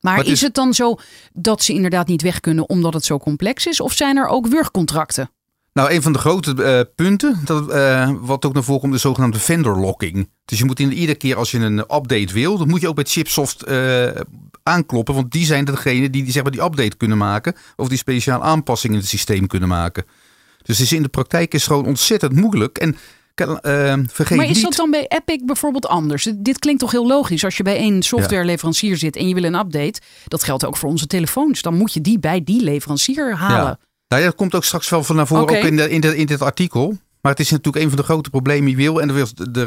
Maar 0.00 0.24
is, 0.24 0.30
is- 0.30 0.40
het 0.40 0.54
dan 0.54 0.74
zo 0.74 0.96
dat 1.32 1.62
ze 1.62 1.72
inderdaad 1.72 2.06
niet 2.06 2.22
weg 2.22 2.40
kunnen 2.40 2.68
omdat 2.68 2.94
het 2.94 3.04
zo 3.04 3.18
complex 3.18 3.66
is? 3.66 3.80
Of 3.80 3.92
zijn 3.92 4.16
er 4.16 4.26
ook 4.26 4.46
wurgcontracten? 4.46 5.30
Nou, 5.72 5.92
een 5.92 6.02
van 6.02 6.12
de 6.12 6.18
grote 6.18 6.62
eh, 6.62 6.80
punten, 6.94 7.40
dat, 7.44 7.70
eh, 7.70 8.10
wat 8.20 8.44
ook 8.44 8.52
naar 8.52 8.62
voren 8.62 8.80
komt, 8.80 8.92
de 8.92 8.98
zogenaamde 8.98 9.38
vendor 9.38 9.76
locking. 9.76 10.30
Dus 10.44 10.58
je 10.58 10.64
moet 10.64 10.80
in, 10.80 10.92
iedere 10.92 11.18
keer 11.18 11.36
als 11.36 11.50
je 11.50 11.58
een 11.58 11.78
update 11.78 12.32
wil, 12.32 12.58
dan 12.58 12.68
moet 12.68 12.80
je 12.80 12.88
ook 12.88 12.94
bij 12.94 13.04
Chipsoft 13.04 13.62
eh, 13.62 14.08
aankloppen. 14.62 15.14
Want 15.14 15.30
die 15.30 15.44
zijn 15.44 15.64
degene 15.64 16.10
die, 16.10 16.22
die, 16.22 16.32
zeg 16.32 16.42
maar, 16.42 16.52
die 16.52 16.62
update 16.62 16.96
kunnen 16.96 17.18
maken. 17.18 17.54
Of 17.76 17.88
die 17.88 17.98
speciale 17.98 18.44
aanpassingen 18.44 18.96
in 18.96 19.02
het 19.02 19.10
systeem 19.10 19.46
kunnen 19.46 19.68
maken. 19.68 20.04
Dus 20.62 20.80
is 20.80 20.92
in 20.92 21.02
de 21.02 21.08
praktijk 21.08 21.54
is 21.54 21.60
het 21.62 21.70
gewoon 21.70 21.86
ontzettend 21.86 22.32
moeilijk. 22.32 22.78
En 22.78 22.96
vergeet 23.34 24.36
Maar 24.36 24.46
is 24.46 24.54
niet... 24.54 24.64
dat 24.64 24.74
dan 24.74 24.90
bij 24.90 25.06
Epic 25.08 25.44
bijvoorbeeld 25.44 25.86
anders? 25.86 26.32
Dit 26.36 26.58
klinkt 26.58 26.80
toch 26.80 26.90
heel 26.90 27.06
logisch. 27.06 27.44
Als 27.44 27.56
je 27.56 27.62
bij 27.62 27.76
één 27.76 28.02
softwareleverancier 28.02 28.96
zit 28.96 29.16
en 29.16 29.28
je 29.28 29.34
wil 29.34 29.44
een 29.44 29.58
update, 29.58 30.00
dat 30.26 30.44
geldt 30.44 30.66
ook 30.66 30.76
voor 30.76 30.88
onze 30.88 31.06
telefoons. 31.06 31.62
Dan 31.62 31.76
moet 31.76 31.92
je 31.92 32.00
die 32.00 32.18
bij 32.18 32.44
die 32.44 32.62
leverancier 32.62 33.36
halen. 33.36 33.78
Ja. 33.80 33.90
Nou 34.12 34.24
ja, 34.24 34.30
dat 34.30 34.38
komt 34.38 34.54
ook 34.54 34.64
straks 34.64 34.88
wel 34.88 35.04
van 35.04 35.16
naar 35.16 35.26
voren 35.26 35.42
ook 35.42 35.50
in, 35.50 35.76
de, 35.76 35.90
in, 35.90 36.00
de, 36.00 36.16
in 36.16 36.26
dit 36.26 36.42
artikel. 36.42 36.96
Maar 37.20 37.32
het 37.32 37.40
is 37.40 37.50
natuurlijk 37.50 37.84
een 37.84 37.90
van 37.90 37.98
de 37.98 38.04
grote 38.04 38.30
problemen 38.30 38.64
die 38.64 38.76
wil. 38.76 39.00
En 39.00 39.08
daar, 39.50 39.66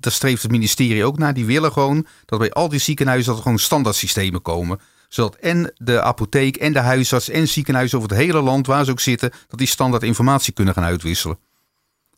daar 0.00 0.12
streeft 0.12 0.42
het 0.42 0.50
ministerie 0.50 1.04
ook 1.04 1.18
naar. 1.18 1.34
Die 1.34 1.44
willen 1.44 1.72
gewoon 1.72 2.06
dat 2.24 2.38
bij 2.38 2.50
al 2.50 2.68
die 2.68 2.78
ziekenhuizen 2.78 3.26
dat 3.26 3.36
er 3.36 3.42
gewoon 3.42 3.58
standaard 3.58 3.96
systemen 3.96 4.42
komen. 4.42 4.80
Zodat 5.08 5.34
en 5.34 5.72
de 5.76 6.02
apotheek 6.02 6.56
en 6.56 6.72
de 6.72 6.78
huisarts 6.78 7.28
en 7.28 7.48
ziekenhuizen 7.48 7.98
over 7.98 8.10
het 8.10 8.18
hele 8.18 8.40
land 8.40 8.66
waar 8.66 8.84
ze 8.84 8.90
ook 8.90 9.00
zitten, 9.00 9.30
dat 9.48 9.58
die 9.58 9.68
standaard 9.68 10.02
informatie 10.02 10.52
kunnen 10.52 10.74
gaan 10.74 10.84
uitwisselen. 10.84 11.38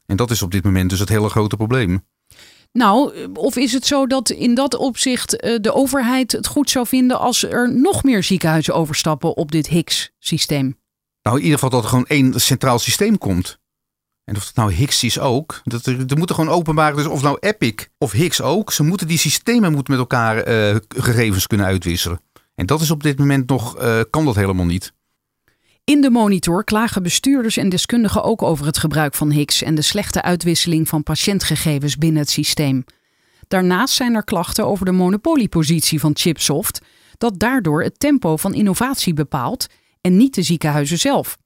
En 0.07 0.17
dat 0.17 0.31
is 0.31 0.43
op 0.43 0.51
dit 0.51 0.65
moment 0.65 0.91
dus 0.91 0.99
het 0.99 1.09
hele 1.09 1.29
grote 1.29 1.57
probleem. 1.57 2.05
Nou, 2.73 3.27
of 3.33 3.57
is 3.57 3.73
het 3.73 3.87
zo 3.87 4.07
dat 4.07 4.31
in 4.31 4.55
dat 4.55 4.77
opzicht 4.77 5.37
eh, 5.37 5.57
de 5.61 5.73
overheid 5.73 6.33
het 6.33 6.47
goed 6.47 6.71
zou 6.71 6.87
vinden 6.87 7.19
als 7.19 7.43
er 7.43 7.75
nog 7.75 8.03
meer 8.03 8.23
ziekenhuizen 8.23 8.75
overstappen 8.75 9.37
op 9.37 9.53
dit 9.53 9.67
HIX-systeem? 9.67 10.77
Nou, 11.27 11.39
in 11.39 11.45
ieder 11.45 11.59
geval 11.59 11.75
dat 11.75 11.83
er 11.83 11.89
gewoon 11.89 12.07
één 12.07 12.41
centraal 12.41 12.79
systeem 12.79 13.19
komt. 13.19 13.59
En 14.25 14.37
of 14.37 14.47
het 14.47 14.57
nou 14.57 14.73
Higgs 14.73 15.05
is 15.05 15.19
ook. 15.19 15.61
Dat 15.65 15.87
er, 15.87 16.05
er 16.07 16.17
moeten 16.17 16.35
gewoon 16.35 16.55
openbaar, 16.55 16.97
dus 16.97 17.07
of 17.07 17.23
nou 17.23 17.37
Epic 17.41 17.87
of 17.99 18.13
Higgs 18.13 18.41
ook. 18.41 18.73
Ze 18.73 18.83
moeten 18.83 19.07
die 19.07 19.19
systemen 19.19 19.73
moeten 19.73 19.93
met 19.93 20.01
elkaar 20.01 20.39
eh, 20.39 20.77
gegevens 20.89 21.47
kunnen 21.47 21.67
uitwisselen. 21.67 22.21
En 22.55 22.67
dat 22.67 22.81
is 22.81 22.91
op 22.91 23.03
dit 23.03 23.19
moment 23.19 23.49
nog, 23.49 23.77
eh, 23.77 24.01
kan 24.11 24.25
dat 24.25 24.35
helemaal 24.35 24.65
niet. 24.65 24.93
In 25.85 26.01
de 26.01 26.11
monitor 26.11 26.65
klagen 26.65 27.03
bestuurders 27.03 27.57
en 27.57 27.69
deskundigen 27.69 28.23
ook 28.23 28.43
over 28.43 28.67
het 28.67 28.79
gebruik 28.79 29.15
van 29.15 29.31
HIX 29.31 29.63
en 29.63 29.75
de 29.75 29.83
slechte 29.83 30.23
uitwisseling 30.23 30.89
van 30.89 31.03
patiëntgegevens 31.03 31.97
binnen 31.97 32.21
het 32.21 32.31
systeem. 32.31 32.85
Daarnaast 33.49 33.95
zijn 33.95 34.15
er 34.15 34.25
klachten 34.25 34.67
over 34.67 34.85
de 34.85 34.93
monopoliepositie 34.93 36.01
van 36.01 36.17
Chipsoft, 36.17 36.81
dat 37.19 37.39
daardoor 37.39 37.83
het 37.83 37.99
tempo 37.99 38.37
van 38.37 38.55
innovatie 38.55 39.15
bepaalt 39.15 39.67
en 40.07 40.17
niet 40.17 40.35
de 40.35 40.43
ziekenhuizen 40.43 40.99
zelf. 40.99 41.39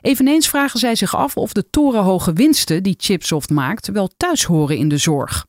Eveneens 0.00 0.48
vragen 0.48 0.78
zij 0.78 0.94
zich 0.94 1.16
af 1.16 1.36
of 1.36 1.52
de 1.52 1.70
torenhoge 1.70 2.32
winsten 2.32 2.82
die 2.82 2.94
Chipsoft 2.98 3.50
maakt 3.50 3.88
wel 3.88 4.08
thuis 4.16 4.44
horen 4.44 4.76
in 4.76 4.88
de 4.88 4.96
zorg. 4.96 5.46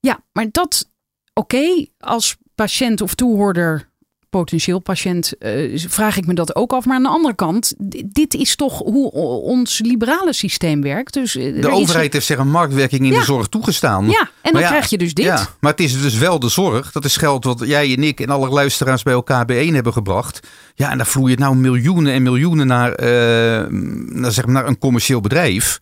Ja, 0.00 0.24
maar 0.32 0.50
dat, 0.50 0.90
oké, 1.34 1.86
als 1.98 2.36
patiënt 2.54 3.00
of 3.00 3.14
toehoorder 3.14 3.90
potentieel 4.30 4.78
patiënt, 4.78 5.38
eh, 5.38 5.78
vraag 5.88 6.16
ik 6.16 6.26
me 6.26 6.34
dat 6.34 6.56
ook 6.56 6.72
af. 6.72 6.84
Maar 6.84 6.96
aan 6.96 7.02
de 7.02 7.08
andere 7.08 7.34
kant, 7.34 7.74
dit 8.04 8.34
is 8.34 8.56
toch 8.56 8.78
hoe 8.78 9.10
ons 9.42 9.78
liberale 9.84 10.32
systeem 10.32 10.82
werkt. 10.82 11.12
Dus, 11.14 11.36
eh, 11.36 11.42
De 11.44 11.58
is- 11.58 11.66
overheid 11.66 12.12
heeft 12.12 12.26
zich 12.26 12.38
een 12.38 12.50
marktwerking 12.50 13.04
in 13.04 13.12
Ja. 13.12 13.18
de 13.18 13.24
zorg 13.24 13.46
toegestaan. 13.46 14.08
Ja, 14.10 14.30
en 14.42 14.52
dan 14.52 14.60
ja, 14.60 14.68
krijg 14.68 14.90
je 14.90 14.98
dus 14.98 15.14
dit. 15.14 15.24
Ja, 15.24 15.46
maar 15.60 15.70
het 15.70 15.80
is 15.80 16.02
dus 16.02 16.14
wel 16.18 16.38
de 16.38 16.48
zorg. 16.48 16.92
Dat 16.92 17.04
is 17.04 17.16
geld 17.16 17.44
wat 17.44 17.62
jij 17.64 17.92
en 17.96 18.02
ik 18.02 18.20
en 18.20 18.28
alle 18.28 18.48
luisteraars 18.48 19.02
bij 19.02 19.12
elkaar 19.14 19.44
bijeen 19.44 19.74
hebben 19.74 19.92
gebracht. 19.92 20.40
Ja, 20.74 20.90
en 20.90 20.96
daar 20.96 21.06
vloeien 21.06 21.38
nou 21.38 21.56
miljoenen 21.56 22.12
en 22.12 22.22
miljoenen 22.22 22.66
naar, 22.66 22.92
eh, 22.92 23.66
naar, 24.08 24.32
zeg 24.32 24.44
maar, 24.44 24.54
naar 24.54 24.66
een 24.66 24.78
commercieel 24.78 25.20
bedrijf. 25.20 25.80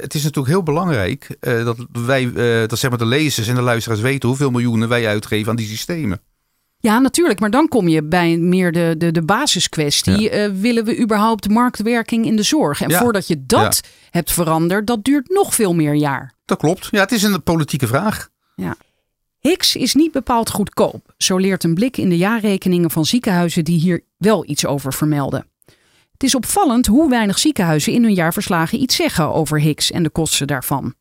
Het 0.00 0.14
is 0.14 0.22
natuurlijk 0.22 0.54
heel 0.54 0.62
belangrijk 0.62 1.36
dat 1.40 1.76
wij, 1.92 2.32
dat 2.66 2.78
zeg 2.78 2.90
maar 2.90 2.98
de 2.98 3.06
lezers 3.06 3.48
en 3.48 3.54
de 3.54 3.62
luisteraars 3.62 4.00
weten 4.00 4.28
hoeveel 4.28 4.50
miljoenen 4.50 4.88
wij 4.88 5.06
uitgeven 5.08 5.50
aan 5.50 5.56
die 5.56 5.66
systemen. 5.68 6.20
Ja, 6.80 6.98
natuurlijk. 6.98 7.40
Maar 7.40 7.50
dan 7.50 7.68
kom 7.68 7.88
je 7.88 8.02
bij 8.02 8.36
meer 8.36 8.72
de, 8.72 8.94
de, 8.98 9.10
de 9.10 9.22
basiskwestie. 9.22 10.30
Eh, 10.30 10.50
willen 10.52 10.84
we 10.84 10.98
überhaupt 11.00 11.48
marktwerking 11.48 12.26
in 12.26 12.36
de 12.36 12.42
zorg? 12.42 12.80
En 12.80 12.88
Ja. 12.88 12.98
voordat 12.98 13.26
je 13.26 13.46
dat 13.46 13.80
hebt 14.10 14.32
veranderd, 14.32 14.86
dat 14.86 15.04
duurt 15.04 15.28
nog 15.28 15.54
veel 15.54 15.74
meer 15.74 15.94
jaar. 15.94 16.32
Dat 16.44 16.58
klopt. 16.58 16.88
Ja, 16.90 17.00
het 17.00 17.12
is 17.12 17.22
een 17.22 17.42
politieke 17.42 17.86
vraag. 17.86 18.28
Higgs 19.38 19.76
is 19.76 19.94
niet 19.94 20.12
bepaald 20.12 20.50
goedkoop. 20.50 21.14
Zo 21.16 21.36
leert 21.36 21.64
een 21.64 21.74
blik 21.74 21.96
in 21.96 22.08
de 22.08 22.16
jaarrekeningen 22.16 22.90
van 22.90 23.04
ziekenhuizen 23.06 23.64
die 23.64 23.78
hier 23.78 24.04
wel 24.16 24.48
iets 24.48 24.66
over 24.66 24.92
vermelden. 24.92 25.46
Het 26.12 26.22
is 26.22 26.34
opvallend 26.34 26.86
hoe 26.86 27.10
weinig 27.10 27.38
ziekenhuizen 27.38 27.92
in 27.92 28.02
hun 28.02 28.14
jaarverslagen 28.14 28.80
iets 28.80 28.96
zeggen 28.96 29.32
over 29.32 29.60
Higgs 29.60 29.90
en 29.90 30.02
de 30.02 30.10
kosten 30.10 30.46
daarvan. 30.46 30.94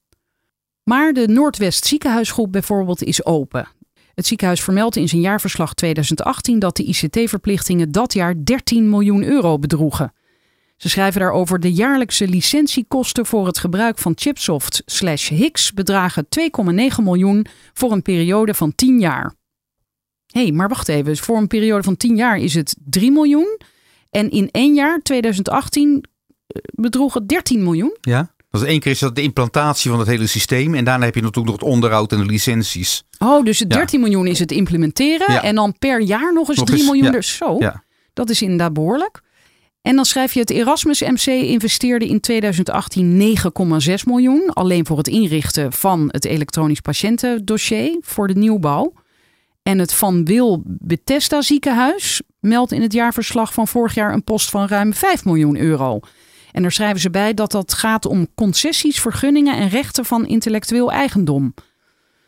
Maar 0.83 1.13
de 1.13 1.27
Noordwest 1.27 1.85
Ziekenhuisgroep 1.85 2.51
bijvoorbeeld 2.51 3.03
is 3.03 3.25
open. 3.25 3.67
Het 4.17 4.27
ziekenhuis 4.27 4.61
vermeldt 4.61 4.95
in 4.95 5.07
zijn 5.07 5.21
jaarverslag 5.21 5.73
2018 5.73 6.59
dat 6.59 6.75
de 6.75 6.83
ICT-verplichtingen 6.83 7.91
dat 7.91 8.13
jaar 8.13 8.43
13 8.43 8.89
miljoen 8.89 9.23
euro 9.23 9.59
bedroegen. 9.59 10.13
Ze 10.77 10.89
schrijven 10.89 11.19
daarover 11.19 11.59
de 11.59 11.73
jaarlijkse 11.73 12.27
licentiekosten 12.27 13.25
voor 13.25 13.45
het 13.45 13.57
gebruik 13.57 13.97
van 13.97 14.13
Chipsoft 14.15 14.81
slash 14.85 15.29
Higgs 15.29 15.73
bedragen 15.73 16.27
2,9 16.39 17.03
miljoen 17.03 17.45
voor 17.73 17.91
een 17.91 18.01
periode 18.01 18.53
van 18.53 18.75
10 18.75 18.99
jaar. 18.99 19.33
Hé, 20.25 20.41
hey, 20.41 20.51
maar 20.51 20.69
wacht 20.69 20.87
even. 20.87 21.17
Voor 21.17 21.37
een 21.37 21.47
periode 21.47 21.83
van 21.83 21.97
10 21.97 22.15
jaar 22.15 22.37
is 22.37 22.53
het 22.53 22.75
3 22.85 23.11
miljoen. 23.11 23.59
En 24.09 24.29
in 24.29 24.49
één 24.51 24.73
jaar, 24.73 25.01
2018, 25.01 26.03
eh, 26.47 26.61
bedroeg 26.75 27.13
het 27.13 27.27
13 27.27 27.63
miljoen. 27.63 27.97
Ja. 28.01 28.35
Dat 28.49 28.61
is 28.61 28.67
één 28.67 28.79
keer 28.79 28.91
is 28.91 28.99
dat 28.99 29.15
de 29.15 29.21
implantatie 29.21 29.89
van 29.89 29.99
het 29.99 30.07
hele 30.07 30.27
systeem. 30.27 30.75
En 30.75 30.83
daarna 30.83 31.05
heb 31.05 31.15
je 31.15 31.21
natuurlijk 31.21 31.51
nog 31.51 31.61
het 31.61 31.73
onderhoud 31.73 32.11
en 32.11 32.17
de 32.17 32.25
licenties. 32.25 33.03
Oh, 33.17 33.43
dus 33.45 33.59
het 33.59 33.71
Ja. 33.73 33.77
13 33.77 33.99
miljoen 33.99 34.27
is 34.27 34.39
het 34.39 34.51
implementeren. 34.51 35.33
Ja. 35.33 35.43
En 35.43 35.55
dan 35.55 35.75
per 35.79 36.01
jaar 36.01 36.33
nog 36.33 36.47
eens 36.49 36.57
Nog 36.57 36.65
3 36.67 36.79
eens, 36.79 36.87
miljoen. 36.89 37.05
ja. 37.05 37.11
Dus 37.11 37.35
zo, 37.35 37.57
dat 38.13 38.29
is 38.29 38.41
inderdaad 38.41 38.73
behoorlijk. 38.73 39.21
En 39.81 39.95
dan 39.95 40.05
schrijf 40.05 40.33
je 40.33 40.39
het 40.39 40.49
Erasmus 40.49 41.01
MC 41.01 41.25
investeerde 41.25 42.07
in 42.07 42.19
2018 42.19 43.37
9,6 43.37 44.03
miljoen. 44.05 44.49
Alleen 44.53 44.85
voor 44.85 44.97
het 44.97 45.07
inrichten 45.07 45.73
van 45.73 46.07
het 46.11 46.25
elektronisch 46.25 46.79
patiëntendossier 46.81 47.97
voor 48.01 48.27
de 48.27 48.33
nieuwbouw. 48.35 48.93
En 49.63 49.79
het 49.79 49.93
Van 49.93 50.25
Wil 50.25 50.61
Bethesda 50.65 51.41
ziekenhuis 51.41 52.21
meldt 52.39 52.71
in 52.71 52.81
het 52.81 52.93
jaarverslag 52.93 53.53
van 53.53 53.67
vorig 53.67 53.93
jaar 53.95 54.13
een 54.13 54.23
post 54.23 54.49
van 54.49 54.67
ruim 54.67 54.93
5 54.93 55.25
miljoen 55.25 55.57
euro. 55.57 55.99
En 56.57 56.63
daar 56.63 56.71
schrijven 56.71 56.99
ze 56.99 57.09
bij 57.09 57.33
dat 57.33 57.51
dat 57.51 57.73
gaat 57.73 58.05
om 58.05 58.27
concessies, 58.35 58.99
vergunningen 58.99 59.57
en 59.57 59.69
rechten 59.69 60.05
van 60.05 60.27
intellectueel 60.27 60.91
eigendom. 60.91 61.53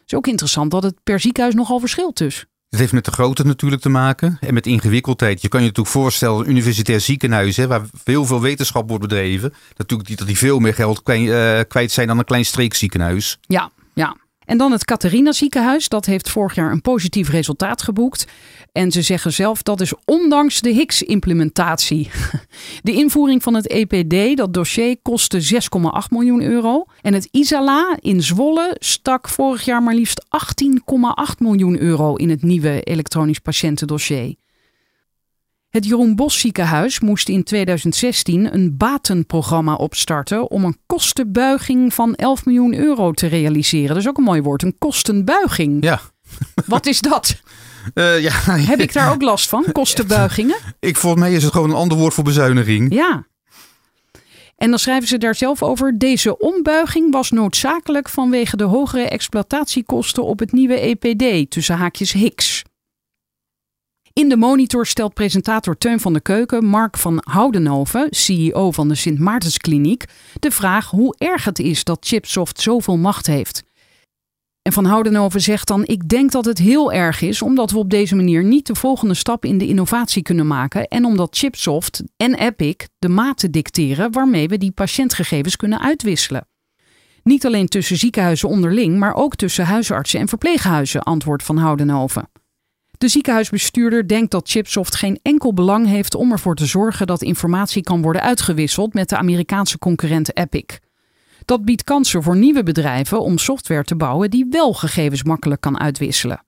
is 0.05 0.13
ook 0.13 0.27
interessant 0.27 0.71
dat 0.71 0.83
het 0.83 0.95
per 1.03 1.19
ziekenhuis 1.19 1.55
nogal 1.55 1.79
verschilt 1.79 2.17
dus. 2.17 2.45
Het 2.69 2.79
heeft 2.79 2.93
met 2.93 3.05
de 3.05 3.11
grootte 3.11 3.45
natuurlijk 3.45 3.81
te 3.81 3.89
maken 3.89 4.37
en 4.41 4.53
met 4.53 4.65
ingewikkeldheid. 4.65 5.41
Je 5.41 5.47
kan 5.47 5.59
je 5.59 5.67
natuurlijk 5.67 5.95
voorstellen, 5.95 6.39
een 6.39 6.49
universitair 6.49 6.99
ziekenhuis, 6.99 7.57
hè, 7.57 7.67
waar 7.67 7.81
heel 8.03 8.25
veel 8.25 8.41
wetenschap 8.41 8.87
wordt 8.87 9.07
bedreven, 9.07 9.53
natuurlijk 9.77 10.09
niet 10.09 10.17
dat 10.17 10.27
die 10.27 10.37
veel 10.37 10.59
meer 10.59 10.73
geld 10.73 11.03
kwijt, 11.03 11.29
eh, 11.29 11.69
kwijt 11.69 11.91
zijn 11.91 12.07
dan 12.07 12.17
een 12.17 12.25
klein 12.25 12.45
streekziekenhuis. 12.45 13.37
Ja, 13.41 13.71
ja. 13.93 14.15
En 14.49 14.57
dan 14.57 14.71
het 14.71 14.85
Catharina 14.85 15.31
ziekenhuis. 15.31 15.89
Dat 15.89 16.05
heeft 16.05 16.29
vorig 16.29 16.55
jaar 16.55 16.71
een 16.71 16.81
positief 16.81 17.29
resultaat 17.29 17.81
geboekt. 17.81 18.27
En 18.71 18.91
ze 18.91 19.01
zeggen 19.01 19.33
zelf 19.33 19.63
dat 19.63 19.81
is 19.81 19.93
ondanks 20.05 20.61
de 20.61 20.69
Higgs-implementatie. 20.69 22.09
De 22.81 22.93
invoering 22.93 23.43
van 23.43 23.53
het 23.53 23.67
EPD, 23.67 24.37
dat 24.37 24.53
dossier, 24.53 24.97
kostte 25.01 25.41
6,8 25.53 25.59
miljoen 26.09 26.41
euro. 26.41 26.85
En 27.01 27.13
het 27.13 27.27
Isala 27.31 27.97
in 27.99 28.23
Zwolle 28.23 28.75
stak 28.79 29.29
vorig 29.29 29.65
jaar 29.65 29.83
maar 29.83 29.95
liefst 29.95 30.25
18,8 30.65 31.37
miljoen 31.37 31.79
euro 31.79 32.15
in 32.15 32.29
het 32.29 32.43
nieuwe 32.43 32.81
elektronisch 32.81 33.39
patiëntendossier. 33.39 34.35
Het 35.69 35.85
Jeroen 35.85 36.15
Bos 36.15 36.39
ziekenhuis 36.39 36.99
moest 36.99 37.29
in 37.29 37.43
2016 37.43 38.53
een 38.53 38.77
batenprogramma 38.77 39.75
opstarten 39.75 40.51
om 40.51 40.63
een 40.63 40.77
kostenbuiging 40.85 41.93
van 41.93 42.15
11 42.15 42.45
miljoen 42.45 42.73
euro 42.73 43.11
te 43.11 43.27
realiseren. 43.27 43.87
Dat 43.87 43.97
is 43.97 44.07
ook 44.07 44.17
een 44.17 44.23
mooi 44.23 44.41
woord, 44.41 44.63
een 44.63 44.75
kostenbuiging. 44.77 45.83
Ja. 45.83 46.01
Wat 46.65 46.85
is 46.85 47.01
dat? 47.01 47.35
Eh, 47.93 48.21
ja, 48.21 48.31
Heb 48.45 48.79
ik 48.79 48.93
daar 48.93 49.11
ook 49.11 49.21
last 49.21 49.49
van? 49.49 49.65
Kostenbuigingen? 49.71 50.57
ik, 50.79 50.95
volgens 50.97 51.21
mij 51.21 51.33
is 51.33 51.43
het 51.43 51.53
gewoon 51.53 51.69
een 51.69 51.75
ander 51.75 51.97
woord 51.97 52.13
voor 52.13 52.23
bezuiniging. 52.23 52.93
Ja. 52.93 53.27
En 54.57 54.69
dan 54.69 54.79
schrijven 54.79 55.07
ze 55.07 55.17
daar 55.17 55.35
zelf 55.35 55.63
over. 55.63 55.97
Deze 55.97 56.37
ombuiging 56.37 57.11
was 57.11 57.31
noodzakelijk 57.31 58.09
vanwege 58.09 58.57
de 58.57 58.63
hogere 58.63 59.07
exploitatiekosten 59.07 60.23
op 60.23 60.39
het 60.39 60.51
nieuwe 60.51 60.79
EPD, 60.79 61.51
tussen 61.51 61.75
haakjes 61.75 62.11
Higgs. 62.11 62.63
In 64.19 64.29
de 64.29 64.37
monitor 64.37 64.85
stelt 64.85 65.13
presentator 65.13 65.77
Teun 65.77 65.99
van 65.99 66.13
de 66.13 66.21
Keuken 66.21 66.65
Mark 66.65 66.97
van 66.97 67.21
Houdenhoven, 67.25 68.07
CEO 68.09 68.71
van 68.71 68.87
de 68.87 68.95
Sint 68.95 69.19
Maartenskliniek, 69.19 70.05
de 70.39 70.51
vraag 70.51 70.89
hoe 70.89 71.15
erg 71.17 71.43
het 71.43 71.59
is 71.59 71.83
dat 71.83 72.05
Chipsoft 72.05 72.61
zoveel 72.61 72.97
macht 72.97 73.27
heeft. 73.27 73.63
En 74.61 74.73
Van 74.73 74.85
Houdenhoven 74.85 75.41
zegt 75.41 75.67
dan: 75.67 75.85
Ik 75.85 76.09
denk 76.09 76.31
dat 76.31 76.45
het 76.45 76.57
heel 76.57 76.93
erg 76.93 77.21
is, 77.21 77.41
omdat 77.41 77.71
we 77.71 77.77
op 77.77 77.89
deze 77.89 78.15
manier 78.15 78.43
niet 78.43 78.67
de 78.67 78.75
volgende 78.75 79.13
stap 79.13 79.45
in 79.45 79.57
de 79.57 79.67
innovatie 79.67 80.21
kunnen 80.21 80.47
maken. 80.47 80.87
En 80.87 81.05
omdat 81.05 81.37
Chipsoft 81.37 82.03
en 82.17 82.35
Epic 82.35 82.75
de 82.97 83.09
maten 83.09 83.51
dicteren 83.51 84.11
waarmee 84.11 84.47
we 84.47 84.57
die 84.57 84.71
patiëntgegevens 84.71 85.55
kunnen 85.55 85.81
uitwisselen. 85.81 86.47
Niet 87.23 87.45
alleen 87.45 87.67
tussen 87.67 87.97
ziekenhuizen 87.97 88.49
onderling, 88.49 88.97
maar 88.97 89.13
ook 89.13 89.35
tussen 89.35 89.65
huisartsen 89.65 90.19
en 90.19 90.27
verpleeghuizen, 90.27 91.03
antwoordt 91.03 91.43
Van 91.43 91.57
Houdenhoven. 91.57 92.29
De 92.99 93.07
ziekenhuisbestuurder 93.07 94.07
denkt 94.07 94.31
dat 94.31 94.49
Chipsoft 94.49 94.95
geen 94.95 95.19
enkel 95.21 95.53
belang 95.53 95.87
heeft 95.87 96.15
om 96.15 96.31
ervoor 96.31 96.55
te 96.55 96.65
zorgen 96.65 97.07
dat 97.07 97.21
informatie 97.21 97.83
kan 97.83 98.01
worden 98.01 98.21
uitgewisseld 98.21 98.93
met 98.93 99.09
de 99.09 99.17
Amerikaanse 99.17 99.77
concurrent 99.77 100.37
Epic. 100.37 100.77
Dat 101.45 101.65
biedt 101.65 101.83
kansen 101.83 102.23
voor 102.23 102.37
nieuwe 102.37 102.63
bedrijven 102.63 103.21
om 103.21 103.37
software 103.37 103.83
te 103.83 103.95
bouwen 103.95 104.29
die 104.29 104.45
wel 104.49 104.73
gegevens 104.73 105.23
makkelijk 105.23 105.61
kan 105.61 105.79
uitwisselen. 105.79 106.43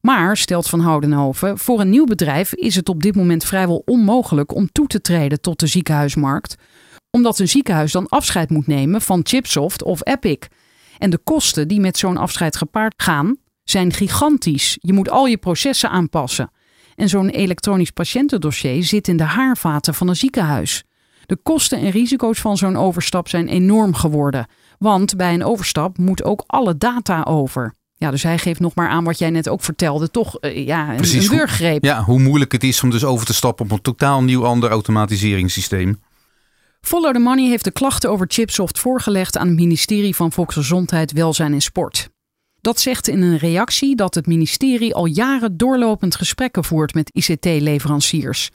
Maar, 0.00 0.36
stelt 0.36 0.68
Van 0.68 0.80
Houdenhoven, 0.80 1.58
voor 1.58 1.80
een 1.80 1.90
nieuw 1.90 2.04
bedrijf 2.04 2.54
is 2.54 2.74
het 2.74 2.88
op 2.88 3.02
dit 3.02 3.14
moment 3.14 3.44
vrijwel 3.44 3.82
onmogelijk 3.84 4.54
om 4.54 4.72
toe 4.72 4.86
te 4.86 5.00
treden 5.00 5.40
tot 5.40 5.60
de 5.60 5.66
ziekenhuismarkt, 5.66 6.54
omdat 7.10 7.38
een 7.38 7.48
ziekenhuis 7.48 7.92
dan 7.92 8.08
afscheid 8.08 8.50
moet 8.50 8.66
nemen 8.66 9.00
van 9.00 9.20
Chipsoft 9.22 9.82
of 9.82 10.06
Epic. 10.06 10.46
En 10.98 11.10
de 11.10 11.18
kosten 11.18 11.68
die 11.68 11.80
met 11.80 11.98
zo'n 11.98 12.16
afscheid 12.16 12.56
gepaard 12.56 12.94
gaan, 12.96 13.36
zijn 13.70 13.92
gigantisch. 13.92 14.78
Je 14.80 14.92
moet 14.92 15.10
al 15.10 15.26
je 15.26 15.36
processen 15.36 15.90
aanpassen. 15.90 16.50
En 16.96 17.08
zo'n 17.08 17.28
elektronisch 17.28 17.90
patiëntendossier 17.90 18.84
zit 18.84 19.08
in 19.08 19.16
de 19.16 19.24
haarvaten 19.24 19.94
van 19.94 20.08
een 20.08 20.16
ziekenhuis. 20.16 20.84
De 21.26 21.36
kosten 21.42 21.78
en 21.78 21.90
risico's 21.90 22.40
van 22.40 22.56
zo'n 22.56 22.76
overstap 22.76 23.28
zijn 23.28 23.48
enorm 23.48 23.94
geworden. 23.94 24.46
Want 24.78 25.16
bij 25.16 25.34
een 25.34 25.44
overstap 25.44 25.98
moet 25.98 26.24
ook 26.24 26.44
alle 26.46 26.76
data 26.76 27.22
over. 27.22 27.74
Ja, 27.94 28.10
dus 28.10 28.22
hij 28.22 28.38
geeft 28.38 28.60
nog 28.60 28.74
maar 28.74 28.88
aan 28.88 29.04
wat 29.04 29.18
jij 29.18 29.30
net 29.30 29.48
ook 29.48 29.62
vertelde. 29.62 30.10
Toch 30.10 30.36
uh, 30.40 30.66
ja, 30.66 30.90
een, 30.90 30.96
Precies, 30.96 31.28
een 31.28 31.48
hoe-. 31.58 31.78
Ja, 31.80 32.02
hoe 32.02 32.18
moeilijk 32.18 32.52
het 32.52 32.64
is 32.64 32.82
om 32.82 32.90
dus 32.90 33.04
over 33.04 33.26
te 33.26 33.34
stappen 33.34 33.64
op 33.64 33.70
een 33.70 33.80
totaal 33.80 34.22
nieuw 34.22 34.44
ander 34.44 34.70
automatiseringssysteem. 34.70 36.00
Follow 36.80 37.12
the 37.12 37.18
Money 37.18 37.48
heeft 37.48 37.64
de 37.64 37.70
klachten 37.70 38.10
over 38.10 38.26
Chipsoft 38.28 38.78
voorgelegd 38.78 39.36
aan 39.36 39.46
het 39.46 39.56
ministerie 39.56 40.16
van 40.16 40.32
Volksgezondheid, 40.32 41.12
Welzijn 41.12 41.52
en 41.52 41.60
Sport. 41.60 42.10
Dat 42.60 42.80
zegt 42.80 43.08
in 43.08 43.22
een 43.22 43.38
reactie 43.38 43.96
dat 43.96 44.14
het 44.14 44.26
ministerie 44.26 44.94
al 44.94 45.06
jaren 45.06 45.56
doorlopend 45.56 46.16
gesprekken 46.16 46.64
voert 46.64 46.94
met 46.94 47.10
ICT-leveranciers. 47.12 48.50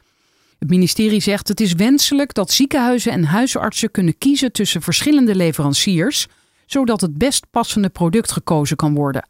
Het 0.60 0.70
ministerie 0.70 1.20
zegt 1.22 1.48
het 1.48 1.60
is 1.60 1.74
wenselijk 1.74 2.34
dat 2.34 2.52
ziekenhuizen 2.52 3.12
en 3.12 3.24
huisartsen 3.24 3.91
kunnen 3.91 4.18
kiezen 4.18 4.52
tussen 4.52 4.82
verschillende 4.82 5.36
leveranciers, 5.36 6.28
zodat 6.65 7.02
het 7.02 7.18
best 7.18 7.46
passende 7.52 7.89
product 7.89 8.32
gekozen 8.32 8.76
kan 8.76 8.94
worden. 8.94 9.30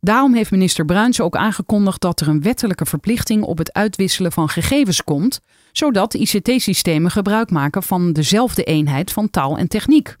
Daarom 0.00 0.34
heeft 0.34 0.50
minister 0.50 0.84
Bruins 0.84 1.20
ook 1.20 1.36
aangekondigd 1.36 2.00
dat 2.00 2.20
er 2.20 2.28
een 2.28 2.42
wettelijke 2.42 2.86
verplichting 2.86 3.42
op 3.42 3.58
het 3.58 3.72
uitwisselen 3.72 4.32
van 4.32 4.48
gegevens 4.48 5.04
komt, 5.04 5.40
zodat 5.72 6.14
ICT-systemen 6.14 7.10
gebruik 7.10 7.50
maken 7.50 7.82
van 7.82 8.12
dezelfde 8.12 8.64
eenheid 8.64 9.12
van 9.12 9.30
taal 9.30 9.58
en 9.58 9.68
techniek. 9.68 10.16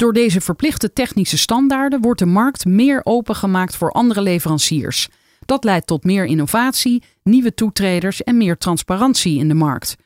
Door 0.00 0.12
deze 0.12 0.40
verplichte 0.40 0.92
technische 0.92 1.38
standaarden 1.38 2.00
wordt 2.00 2.18
de 2.18 2.26
markt 2.26 2.64
meer 2.64 3.00
opengemaakt 3.04 3.76
voor 3.76 3.92
andere 3.92 4.22
leveranciers. 4.22 5.08
Dat 5.44 5.64
leidt 5.64 5.86
tot 5.86 6.04
meer 6.04 6.24
innovatie, 6.24 7.02
nieuwe 7.22 7.54
toetreders 7.54 8.22
en 8.22 8.36
meer 8.36 8.58
transparantie 8.58 9.38
in 9.38 9.48
de 9.48 9.54
markt. 9.54 9.96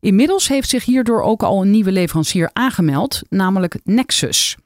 Inmiddels 0.00 0.48
heeft 0.48 0.68
zich 0.68 0.84
hierdoor 0.84 1.22
ook 1.22 1.42
al 1.42 1.62
een 1.62 1.70
nieuwe 1.70 1.92
leverancier 1.92 2.50
aangemeld, 2.52 3.22
namelijk 3.28 3.78
Nexus. 3.84 4.56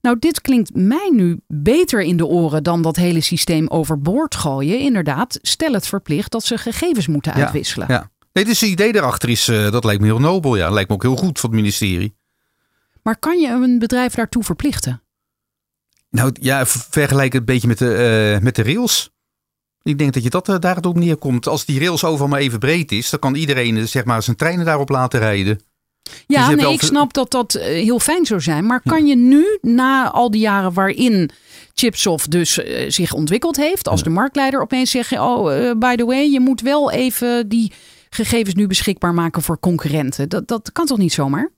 Nou, 0.00 0.16
dit 0.18 0.40
klinkt 0.40 0.74
mij 0.74 1.10
nu 1.12 1.40
beter 1.46 2.02
in 2.02 2.16
de 2.16 2.26
oren 2.26 2.62
dan 2.62 2.82
dat 2.82 2.96
hele 2.96 3.20
systeem 3.20 3.68
overboord 3.68 4.34
gooien. 4.34 4.78
Inderdaad, 4.78 5.38
stel 5.42 5.72
het 5.72 5.86
verplicht 5.86 6.32
dat 6.32 6.44
ze 6.44 6.58
gegevens 6.58 7.06
moeten 7.06 7.32
Ja, 7.36 7.42
uitwisselen. 7.42 7.86
Ja. 7.90 8.10
Nee, 8.32 8.44
dus 8.44 8.60
het 8.60 8.70
idee 8.70 8.92
daarachter 8.92 9.28
is, 9.28 9.48
eh, 9.48 9.70
dat 9.70 9.84
lijkt 9.84 10.00
me 10.00 10.06
heel 10.06 10.20
nobel. 10.20 10.56
Ja, 10.56 10.70
lijkt 10.70 10.88
me 10.88 10.94
ook 10.94 11.02
heel 11.02 11.16
goed 11.16 11.40
van 11.40 11.50
het 11.50 11.58
ministerie. 11.58 12.20
Maar 13.02 13.16
kan 13.18 13.40
je 13.40 13.48
een 13.48 13.78
bedrijf 13.78 14.14
daartoe 14.14 14.42
verplichten? 14.44 15.02
Nou 16.10 16.30
ja, 16.40 16.66
ver- 16.66 16.86
vergelijk 16.90 17.32
het 17.32 17.40
een 17.40 17.46
beetje 17.46 17.68
met 17.68 17.78
de, 17.78 17.94
eh, 18.34 18.42
met 18.42 18.54
de 18.54 18.62
rails. 18.62 19.10
Ik 19.82 19.98
denk 19.98 20.12
dat 20.12 20.22
je 20.22 20.30
dat 20.30 20.48
uh, 20.48 20.58
daarop 20.58 20.96
neerkomt. 20.96 21.46
Als 21.48 21.64
die 21.64 21.78
rails 21.78 22.04
overal 22.04 22.28
maar 22.28 22.40
even 22.40 22.58
breed 22.58 22.92
is, 22.92 23.10
dan 23.10 23.20
kan 23.20 23.34
iedereen 23.34 23.76
eh, 23.76 23.84
zeg 23.84 24.04
maar, 24.04 24.22
zijn 24.22 24.36
treinen 24.36 24.64
daarop 24.64 24.88
laten 24.88 25.20
rijden. 25.20 25.60
Dus 26.02 26.14
Ja, 26.26 26.48
hebt 26.48 26.62
nee, 26.62 26.72
ik 26.72 26.82
snap 26.82 27.12
dat 27.12 27.30
dat 27.30 27.54
eh, 27.54 27.64
heel 27.64 27.98
fijn 27.98 28.26
zou 28.26 28.40
zijn. 28.40 28.66
Maar 28.66 28.80
kan 28.82 29.06
je 29.06 29.16
nu, 29.16 29.58
na 29.60 30.10
al 30.10 30.30
die 30.30 30.40
jaren 30.40 30.72
waarin 30.72 31.30
Chipsoft 31.74 32.30
dus 32.30 32.58
eh, 32.58 32.90
zich 32.90 33.12
ontwikkeld 33.12 33.56
heeft, 33.56 33.88
als 33.88 34.02
de 34.02 34.10
marktleider 34.10 34.60
opeens 34.60 34.90
zeggen: 34.90 35.22
Oh, 35.22 35.68
eh, 35.68 35.76
by 35.78 35.94
the 35.96 36.04
way, 36.04 36.30
je 36.30 36.40
moet 36.40 36.60
wel 36.60 36.90
even 36.90 37.48
die 37.48 37.72
gegevens 38.10 38.54
nu 38.54 38.66
beschikbaar 38.66 39.14
maken 39.14 39.42
voor 39.42 39.58
concurrenten. 39.60 40.28
Dat, 40.28 40.48
dat 40.48 40.72
kan 40.72 40.86
toch 40.86 40.98
niet 40.98 41.12
zomaar? 41.12 41.50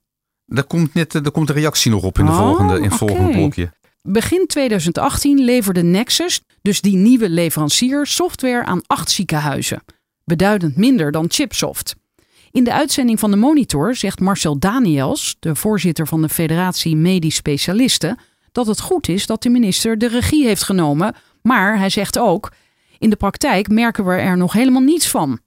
Daar 0.47 0.65
komt, 0.65 0.95
net, 0.95 1.15
eh, 1.15 1.23
daar 1.23 1.33
komt 1.33 1.47
de 1.47 1.53
reactie 1.53 1.91
nog 1.91 2.03
op 2.03 2.19
in, 2.19 2.25
de 2.25 2.31
Oh, 2.31 2.39
volgende, 2.39 2.77
in 2.77 2.83
het 2.83 2.95
volgende 2.95 3.31
blokje. 3.31 3.73
Begin 4.03 4.47
2018 4.47 5.39
leverde 5.39 5.83
Nexus, 5.83 6.41
dus 6.63 6.81
die 6.81 6.97
nieuwe 6.97 7.29
leverancier, 7.29 8.07
software 8.07 8.65
aan 8.65 8.83
acht 8.87 9.11
ziekenhuizen. 9.11 9.83
Beduidend 10.25 10.77
minder 10.77 11.13
dan 11.13 11.27
Chipsoft. 11.29 11.95
In 12.51 12.65
de 12.65 12.73
uitzending 12.73 13.19
van 13.21 13.31
de 13.31 13.37
Monitor 13.37 13.95
zegt 13.95 14.21
Marcel 14.21 14.59
Daniels, 14.59 15.37
de 15.41 15.55
voorzitter 15.55 16.07
van 16.07 16.23
de 16.23 16.29
Federatie 16.29 16.97
Medisch 16.97 17.35
Specialisten, 17.35 18.19
dat 18.53 18.67
het 18.67 18.81
goed 18.81 19.09
is 19.09 19.27
dat 19.27 19.43
de 19.43 19.51
minister 19.51 19.99
de 19.99 20.09
regie 20.09 20.47
heeft 20.47 20.63
genomen. 20.63 21.15
Maar 21.43 21.79
hij 21.79 21.91
zegt 21.91 22.19
ook: 22.19 22.53
in 22.99 23.11
de 23.11 23.17
praktijk 23.17 23.69
merken 23.69 24.05
we 24.05 24.13
er 24.13 24.37
nog 24.37 24.53
helemaal 24.53 24.83
niets 24.83 25.09
van. 25.09 25.39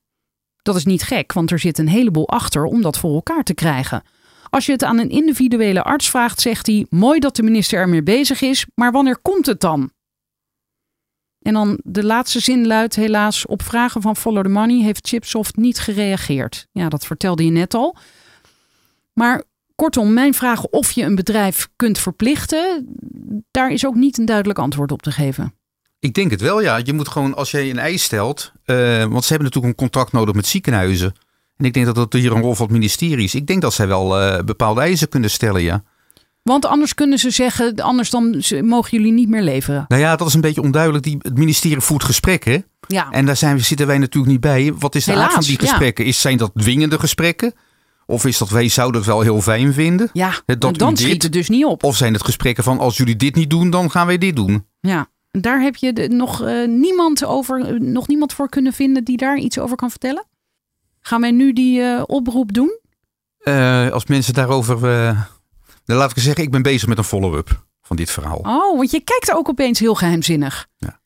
Dat 0.62 0.75
is 0.75 0.86
niet 0.86 1.03
gek, 1.03 1.33
want 1.33 1.51
er 1.51 1.60
zit 1.60 1.77
een 1.77 1.88
heleboel 1.88 2.29
achter 2.29 2.63
om 2.63 2.81
dat 2.81 2.97
voor 2.97 3.13
elkaar 3.13 3.43
te 3.43 3.53
krijgen. 3.53 4.03
Als 4.49 4.65
je 4.65 4.71
het 4.71 4.83
aan 4.83 4.99
een 4.99 5.10
individuele 5.10 5.83
arts 5.83 6.10
vraagt, 6.10 6.41
zegt 6.41 6.67
hij: 6.67 6.86
Mooi 6.89 7.19
dat 7.19 7.36
de 7.36 7.43
minister 7.43 7.79
ermee 7.79 8.03
bezig 8.03 8.41
is, 8.41 8.65
maar 8.75 8.91
wanneer 8.91 9.17
komt 9.17 9.45
het 9.45 9.60
dan? 9.60 9.91
En 11.39 11.53
dan 11.53 11.79
de 11.83 12.03
laatste 12.03 12.39
zin 12.39 12.67
luidt: 12.67 12.95
Helaas, 12.95 13.45
op 13.45 13.62
vragen 13.62 14.01
van 14.01 14.15
Follow 14.15 14.43
the 14.43 14.49
Money 14.49 14.83
heeft 14.83 15.07
Chipsoft 15.07 15.55
niet 15.55 15.79
gereageerd. 15.79 16.67
Ja, 16.71 16.89
dat 16.89 17.05
vertelde 17.05 17.45
je 17.45 17.51
net 17.51 17.73
al. 17.73 17.95
Maar 19.13 19.43
kortom, 19.75 20.13
mijn 20.13 20.33
vraag 20.33 20.63
of 20.63 20.91
je 20.91 21.03
een 21.03 21.15
bedrijf 21.15 21.67
kunt 21.75 21.99
verplichten, 21.99 22.95
daar 23.51 23.71
is 23.71 23.86
ook 23.86 23.95
niet 23.95 24.17
een 24.17 24.25
duidelijk 24.25 24.60
antwoord 24.60 24.91
op 24.91 25.01
te 25.01 25.12
geven. 25.12 25.53
Ik 25.99 26.13
denk 26.13 26.31
het 26.31 26.41
wel, 26.41 26.62
ja. 26.62 26.79
Je 26.83 26.93
moet 26.93 27.07
gewoon, 27.07 27.36
als 27.36 27.51
jij 27.51 27.69
een 27.69 27.79
eis 27.79 28.03
stelt, 28.03 28.51
eh, 28.63 28.75
want 29.05 29.23
ze 29.23 29.29
hebben 29.33 29.47
natuurlijk 29.47 29.65
een 29.65 29.75
contract 29.75 30.12
nodig 30.12 30.36
met 30.36 30.45
ziekenhuizen. 30.45 31.13
En 31.58 31.65
ik 31.65 31.74
denk 31.74 31.86
dat 31.86 31.96
dat 31.96 32.13
hier 32.13 32.32
een 32.32 32.41
rol 32.41 32.56
van 32.56 32.65
het 32.65 32.76
ministerie 32.76 33.24
is. 33.24 33.36
Ik 33.36 33.48
denk 33.48 33.62
dat 33.62 33.74
zij 33.74 33.88
wel 33.88 34.20
eh, 34.20 34.43
bepaalde 34.43 34.82
eisen 34.82 35.10
kunnen 35.10 35.30
stellen, 35.30 35.62
ja. 35.62 35.84
Want 36.43 36.65
anders 36.65 36.93
kunnen 36.93 37.17
ze 37.20 37.30
zeggen: 37.30 37.76
anders 37.76 38.10
dan 38.10 38.43
mogen 38.62 38.98
jullie 38.98 39.13
niet 39.13 39.30
meer 39.30 39.41
leveren. 39.41 39.86
Nou 39.88 40.02
ja, 40.02 40.15
dat 40.15 40.28
is 40.28 40.34
een 40.34 40.41
beetje 40.41 40.62
onduidelijk. 40.62 41.04
Die, 41.04 41.17
het 41.22 41.38
ministerie 41.38 41.80
voert 41.80 42.04
gesprekken. 42.04 42.65
Ja, 42.88 43.10
En 43.12 43.26
daar 43.26 43.36
zijn, 43.36 43.56
we- 43.56 43.63
zitten 43.63 43.88
wij 43.88 43.98
natuurlijk 43.98 44.32
niet 44.32 44.41
bij. 44.41 44.74
Wat 44.80 44.96
is 44.96 45.06
de 45.06 45.13
aard 45.15 45.34
van 45.34 45.43
die 45.43 45.52
ja. 45.62 45.67
gesprekken? 45.67 46.06
Is, 46.06 46.22
zijn 46.22 46.38
dat 46.38 46.52
dwingende 46.56 47.00
gesprekken? 47.00 47.54
Of 48.06 48.26
is 48.26 48.38
dat 48.38 48.50
wij 48.50 48.67
zouden 48.70 49.02
het 49.02 49.10
wel 49.10 49.22
heel 49.22 49.41
fijn 49.41 49.74
vinden? 49.74 50.10
ja 50.13 50.32
dat 50.46 50.78
dan 50.78 50.89
dit- 50.93 51.00
schiet 51.00 51.24
het 51.24 51.32
dus 51.34 51.50
niet 51.50 51.65
op. 51.65 51.84
Of 51.84 51.96
zijn 51.96 52.13
het 52.13 52.24
gesprekken 52.24 52.63
van 52.63 52.80
als 52.80 52.98
jullie 52.98 53.15
dit 53.15 53.36
niet 53.36 53.50
doen, 53.50 53.70
dan 53.70 53.91
gaan 53.91 54.08
wij 54.08 54.17
dit 54.17 54.36
doen? 54.36 54.65
Ja, 54.80 55.08
daar 55.32 55.62
heb 55.62 55.76
je 55.76 55.93
de- 55.93 56.08
nog, 56.10 56.41
eh, 56.43 56.67
niemand 56.67 57.26
over, 57.26 57.65
eh, 57.65 57.80
nog 57.80 58.08
niemand 58.08 58.34
voor 58.34 58.50
kunnen 58.50 58.74
vinden 58.74 59.04
die 59.04 59.17
daar 59.17 59.38
iets 59.38 59.60
over 59.60 59.76
kan 59.76 59.89
vertellen? 59.89 60.26
Gaan 61.08 61.22
wij 61.22 61.32
nu 61.32 61.54
die 61.54 61.82
eh, 61.82 62.04
oproep 62.06 62.54
doen? 62.54 62.80
Eh, 63.38 63.89
als 63.89 64.06
mensen 64.06 64.34
daarover... 64.34 64.89
eh 64.91 65.22
dan 65.86 65.98
laat 65.98 66.12
ik 66.12 66.24
zeggen, 66.24 66.43
ik 66.43 66.52
ben 66.52 66.62
bezig 66.62 66.88
met 66.88 66.98
een 66.98 67.04
follow-up 67.04 67.65
van 67.82 67.96
dit 67.96 68.12
verhaal. 68.12 68.38
Oh, 68.38 68.78
want 68.78 68.91
je 68.91 69.02
kijkt 69.02 69.34
ook 69.34 69.50
opeens 69.50 69.80
heel 69.80 69.96
geheimzinnig. 69.96 70.67
Ja, 70.78 71.00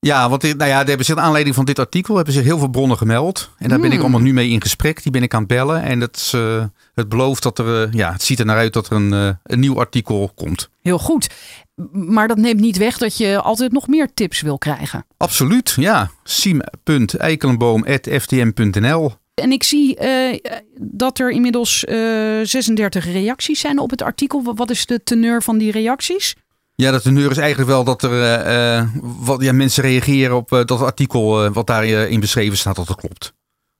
want 0.00 0.40
dit- 0.40 0.56
nou 0.56 0.70
ja, 0.70 0.84
hebben 0.84 1.06
ze 1.06 1.16
aanleiding 1.16 1.54
van 1.54 1.64
dit 1.64 1.78
artikel 1.78 2.16
hebben 2.16 2.34
zich 2.34 2.44
heel 2.44 2.58
veel 2.58 2.68
bronnen 2.68 2.96
gemeld. 2.96 3.50
En 3.58 3.68
daar 3.68 3.76
ben 3.78 3.86
ik 3.86 3.92
Hmm. 3.92 4.00
allemaal 4.02 4.20
nu 4.20 4.32
mee 4.32 4.48
in 4.48 4.62
gesprek. 4.62 5.02
Die 5.02 5.12
ben 5.12 5.22
ik 5.22 5.34
aan 5.34 5.38
het 5.40 5.48
bellen. 5.48 5.82
En 5.82 6.00
het, 6.00 6.30
eh, 6.34 6.64
het 6.94 7.08
belooft 7.08 7.42
dat 7.42 7.58
er, 7.58 7.82
eh, 7.82 7.92
ja, 7.92 8.12
het 8.12 8.22
ziet 8.22 8.38
er 8.38 8.44
naar 8.44 8.56
uit 8.56 8.72
dat 8.72 8.86
er 8.86 8.92
een, 8.92 9.12
eh, 9.12 9.28
een 9.42 9.60
nieuw 9.60 9.78
artikel 9.78 10.32
komt. 10.34 10.68
Heel 10.82 10.98
goed. 10.98 11.28
Maar 11.92 12.28
dat 12.28 12.36
neemt 12.36 12.60
niet 12.60 12.76
weg 12.76 12.98
dat 12.98 13.16
je 13.16 13.40
altijd 13.40 13.72
nog 13.72 13.88
meer 13.88 14.08
tips 14.14 14.40
wil 14.40 14.58
krijgen. 14.58 15.06
Absoluut, 15.16 15.72
ja. 15.76 16.10
siem.eikelenboom.ftm.nl 16.24 19.12
En 19.34 19.52
ik 19.52 19.62
zie 19.62 19.98
dat 20.80 21.18
er 21.18 21.30
inmiddels 21.30 21.84
eh 21.84 21.96
36 22.42 23.04
reacties 23.12 23.60
zijn 23.60 23.78
op 23.78 23.90
het 23.90 24.02
artikel. 24.02 24.42
Wa- 24.42 24.54
Wat 24.54 24.70
is 24.70 24.86
de 24.86 25.02
teneur 25.02 25.42
van 25.42 25.58
die 25.58 25.72
reacties? 25.72 26.34
Ja, 26.80 26.90
de 26.90 27.00
teneur 27.00 27.30
is 27.30 27.36
eigenlijk 27.36 27.70
wel 27.70 27.84
dat 27.84 28.02
er 28.02 28.22
eh, 28.22 28.78
eh, 28.78 28.88
wat, 29.02 29.42
ja, 29.42 29.52
mensen 29.52 29.82
reageren 29.82 30.36
op 30.36 30.52
eh, 30.52 30.64
dat 30.64 30.80
artikel 30.80 31.44
eh, 31.44 31.52
wat 31.52 31.66
daarin 31.66 32.10
in 32.10 32.20
beschreven 32.20 32.58
staat, 32.58 32.76
dat 32.76 32.88
het 32.88 32.96
klopt. 32.96 33.34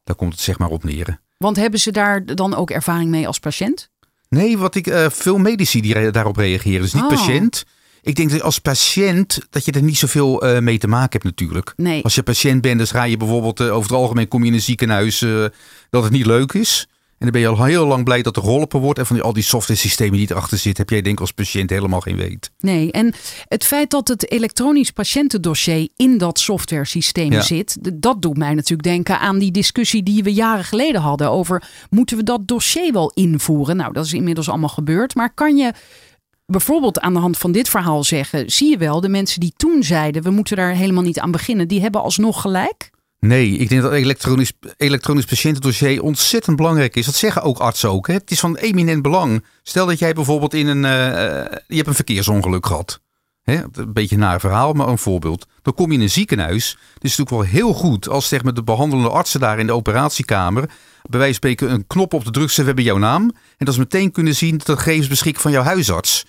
Daar 0.05 0.17
komt 0.17 0.33
het 0.33 0.41
zeg 0.41 0.59
maar 0.59 0.69
op 0.69 0.85
neer. 0.85 1.21
Want 1.37 1.57
hebben 1.57 1.81
ze 1.81 1.91
daar 1.91 2.25
dan 2.25 2.55
ook 2.55 2.71
ervaring 2.71 3.11
mee 3.11 3.27
als 3.27 3.39
patiënt? 3.39 3.91
Nee, 4.29 4.59
wat 4.59 4.75
ik 4.75 4.93
veel 5.09 5.39
medici 5.39 5.81
die 5.81 6.11
daarop 6.11 6.37
reageren, 6.37 6.81
dus 6.81 6.95
niet 6.95 7.03
Oh. 7.03 7.09
patiënt. 7.09 7.65
Ik 8.03 8.15
denk 8.15 8.31
dat 8.31 8.43
als 8.43 8.59
patiënt 8.59 9.39
dat 9.51 9.65
je 9.65 9.73
er 9.73 9.83
niet 9.83 9.97
zoveel 9.99 10.61
mee 10.61 10.79
te 10.79 10.87
maken 10.89 11.11
hebt 11.11 11.25
natuurlijk. 11.25 11.73
Nee. 11.77 12.03
Als 12.03 12.15
je 12.15 12.23
patiënt 12.23 12.61
bent, 12.61 12.79
dus 12.79 12.91
ga 12.91 13.05
je 13.05 13.17
bijvoorbeeld 13.17 13.61
over 13.61 13.91
het 13.91 14.01
algemeen 14.01 14.29
kom 14.29 14.41
je 14.43 14.49
in 14.49 14.55
een 14.55 14.61
ziekenhuis 14.61 15.19
dat 15.91 16.03
het 16.03 16.13
niet 16.13 16.27
leuk 16.27 16.53
is. 16.53 16.89
En 17.21 17.27
dan 17.27 17.41
ben 17.41 17.51
je 17.51 17.57
al 17.57 17.65
heel 17.65 17.87
lang 17.87 18.05
blij 18.05 18.23
dat 18.23 18.37
er 18.37 18.43
geholpen 18.43 18.81
wordt. 18.81 18.99
En 18.99 19.07
van 19.07 19.17
die, 19.17 19.25
al 19.25 19.33
die 19.33 19.43
software 19.43 19.81
systemen 19.81 20.19
die 20.19 20.31
erachter 20.31 20.59
zitten, 20.59 20.83
heb 20.83 20.91
jij 20.91 21.03
denk 21.03 21.15
ik 21.15 21.21
als 21.21 21.33
patiënt 21.33 21.71
helemaal 21.71 22.01
geen 22.01 22.17
weet. 22.17 22.51
Nee, 22.61 22.93
en 22.93 23.15
het 23.49 23.65
feit 23.65 23.91
dat 23.91 24.09
het 24.09 24.31
elektronisch 24.31 24.91
patiëntendossier 24.91 25.89
in 25.97 26.19
dat 26.19 26.39
software 26.39 26.85
systeem 26.85 27.33
Ja. 27.33 27.41
zit, 27.41 27.79
dat 28.03 28.23
doet 28.23 28.37
mij 28.37 28.55
natuurlijk 28.55 28.83
denken 28.89 29.19
aan 29.21 29.39
die 29.39 29.51
discussie 29.51 30.03
die 30.03 30.23
we 30.23 30.33
jaren 30.33 30.65
geleden 30.65 31.01
hadden 31.01 31.31
over 31.31 31.63
moeten 31.91 32.17
we 32.17 32.23
dat 32.23 32.49
dossier 32.49 32.93
wel 32.93 33.11
invoeren? 33.15 33.77
Nou, 33.77 33.93
dat 33.93 34.05
is 34.05 34.13
inmiddels 34.13 34.49
allemaal 34.49 34.69
gebeurd, 34.69 35.15
maar 35.15 35.35
kan 35.35 35.57
je 35.57 35.73
bijvoorbeeld 36.47 37.01
aan 37.01 37.13
de 37.13 37.21
hand 37.21 37.39
van 37.39 37.53
dit 37.53 37.69
verhaal 37.69 38.05
zeggen, 38.05 38.51
zie 38.51 38.71
je 38.71 38.77
wel, 38.77 39.01
de 39.01 39.09
mensen 39.09 39.41
die 39.41 39.53
toen 39.57 39.83
zeiden 39.83 40.23
we 40.23 40.31
moeten 40.31 40.57
daar 40.57 40.75
helemaal 40.75 41.03
niet 41.03 41.21
aan 41.21 41.31
beginnen, 41.31 41.69
die 41.69 41.81
hebben 41.81 42.03
alsnog 42.03 42.41
gelijk? 42.41 42.91
Nee, 43.21 43.51
ik 43.51 43.69
denk 43.69 43.83
dat 43.83 43.93
elektronisch, 43.93 44.53
elektronisch 44.77 45.25
patiëntendossier 45.25 46.03
ontzettend 46.03 46.57
belangrijk 46.57 46.97
is. 46.97 47.07
Dat 47.07 47.15
zeggen 47.15 47.43
ook 47.43 47.59
artsen 47.59 47.91
ook. 47.91 48.07
Hè? 48.07 48.15
Het 48.15 48.31
is 48.31 48.41
van 48.41 48.57
eminent 48.57 49.03
belang. 49.03 49.45
Stel 49.63 49.87
dat 49.87 49.99
jij 49.99 50.13
bijvoorbeeld 50.13 50.55
in 50.55 50.67
een, 50.67 50.85
eh, 50.85 51.59
je 51.67 51.77
hebt 51.77 51.89
een 51.89 51.95
verkeersongeluk 51.95 52.67
gehad. 52.67 53.01
Hè? 53.43 53.63
Een 53.73 53.93
beetje 53.93 54.15
een 54.15 54.21
naar 54.21 54.41
verhaal, 54.41 54.73
maar 54.73 54.89
een 54.89 54.99
voorbeeld. 54.99 55.47
Dan 55.63 55.75
kom 55.75 55.89
je 55.89 55.97
in 55.97 56.03
een 56.03 56.11
ziekenhuis. 56.11 56.71
Het 56.95 57.05
is 57.05 57.17
natuurlijk 57.17 57.31
wel 57.31 57.61
heel 57.61 57.73
goed 57.73 58.09
als 58.09 58.29
zeg 58.29 58.43
maar, 58.43 58.55
de 58.55 58.63
behandelende 58.63 59.11
artsen 59.11 59.41
daar 59.41 59.59
in 59.59 59.67
de 59.67 59.73
operatiekamer 59.73 60.69
bij 61.11 61.19
wijze 61.19 61.41
van 61.41 61.51
spreken 61.51 61.71
een 61.71 61.87
knop 61.87 62.15
op 62.15 62.25
de 62.25 62.31
druk 62.31 62.53
hebben 62.53 62.85
jouw 62.85 62.99
naam. 62.99 63.23
En 63.57 63.65
dat 63.67 63.75
ze 63.75 63.81
meteen 63.81 64.13
kunnen 64.13 64.35
zien 64.35 64.59
dat 64.59 64.67
de 64.67 64.77
gegevens 64.77 65.09
beschikken 65.09 65.43
van 65.43 65.51
jouw 65.51 65.63
huisarts. 65.63 66.27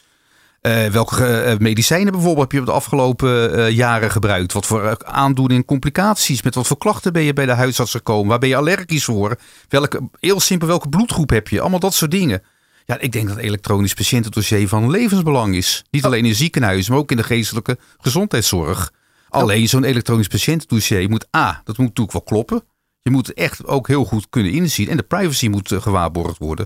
Eh, 0.62 0.86
welke 0.86 1.26
eh, 1.26 1.58
medicijnen 1.58 2.12
bijvoorbeeld 2.12 2.52
heb 2.52 2.60
je 2.60 2.66
de 2.66 2.72
afgelopen 2.72 3.56
eh, 3.56 3.70
jaren 3.70 4.12
gebruikt? 4.12 4.54
Wat 4.54 4.66
voor 4.66 5.06
aandoeningen, 5.06 5.66
complicaties? 5.66 6.42
Met 6.42 6.56
wat 6.56 6.68
voor 6.68 6.78
klachten 6.78 7.14
ben 7.14 7.22
je 7.22 7.34
bij 7.34 7.46
de 7.46 7.52
huisarts 7.52 7.92
gekomen? 7.92 8.28
Waar 8.28 8.40
ben 8.40 8.50
je 8.50 8.56
allergisch 8.56 9.04
voor? 9.04 9.36
Welke, 9.70 10.10
heel 10.20 10.40
simpel, 10.40 10.68
welke 10.68 10.90
bloedgroep 10.90 11.30
heb 11.30 11.48
je? 11.48 11.62
Allemaal 11.62 11.80
dat 11.80 11.94
soort 11.94 12.12
dingen. 12.12 12.44
Ja, 12.86 13.00
ik 13.00 13.12
denk 13.12 13.28
dat 13.28 13.38
elektronisch 13.38 13.94
patiëntendossier 13.94 14.68
van 14.68 14.90
levensbelang 14.90 15.56
is. 15.56 15.84
Niet 15.92 16.06
alleen 16.06 16.26
in 16.26 16.36
ziekenhuizen, 16.36 16.92
maar 16.92 17.02
ook 17.02 17.12
in 17.12 17.18
de 17.18 17.24
geestelijke 17.24 17.78
gezondheidszorg. 17.98 18.94
Alleen 19.30 19.70
zo'n 19.70 19.84
elektronisch 19.84 20.28
patiëntendossier 20.28 21.10
moet 21.10 21.28
A, 21.36 21.62
dat 21.64 21.78
moet 21.78 21.88
natuurlijk 21.88 22.12
wel 22.12 22.24
kloppen. 22.24 22.64
Je 23.02 23.12
moet 23.12 23.34
echt 23.34 23.66
ook 23.66 23.88
heel 23.88 24.06
goed 24.06 24.30
kunnen 24.30 24.52
inzien. 24.52 24.90
En 24.90 24.98
de 24.98 25.04
privacy 25.04 25.48
moet 25.48 25.74
gewaarborgd 25.74 26.38
worden. 26.38 26.66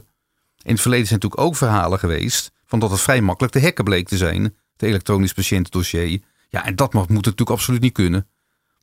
In 0.64 0.72
het 0.72 0.82
verleden 0.82 1.08
zijn 1.08 1.20
natuurlijk 1.20 1.48
ook 1.48 1.56
verhalen 1.56 2.00
geweest 2.00 2.54
van 2.80 2.90
dat 2.90 2.98
het 2.98 3.06
vrij 3.06 3.22
makkelijk 3.22 3.54
te 3.54 3.62
hacken 3.62 3.84
bleek 3.84 4.08
te 4.08 4.18
zijn. 4.18 4.44
Het 4.44 4.82
elektronisch 4.84 5.34
patiëntendossier. 5.34 6.20
Ja, 6.50 6.66
en 6.66 6.76
dat 6.76 6.94
mag, 6.94 7.08
moet 7.08 7.16
natuurlijk 7.26 7.50
absoluut 7.50 7.82
niet 7.82 7.94
kunnen. 7.94 8.28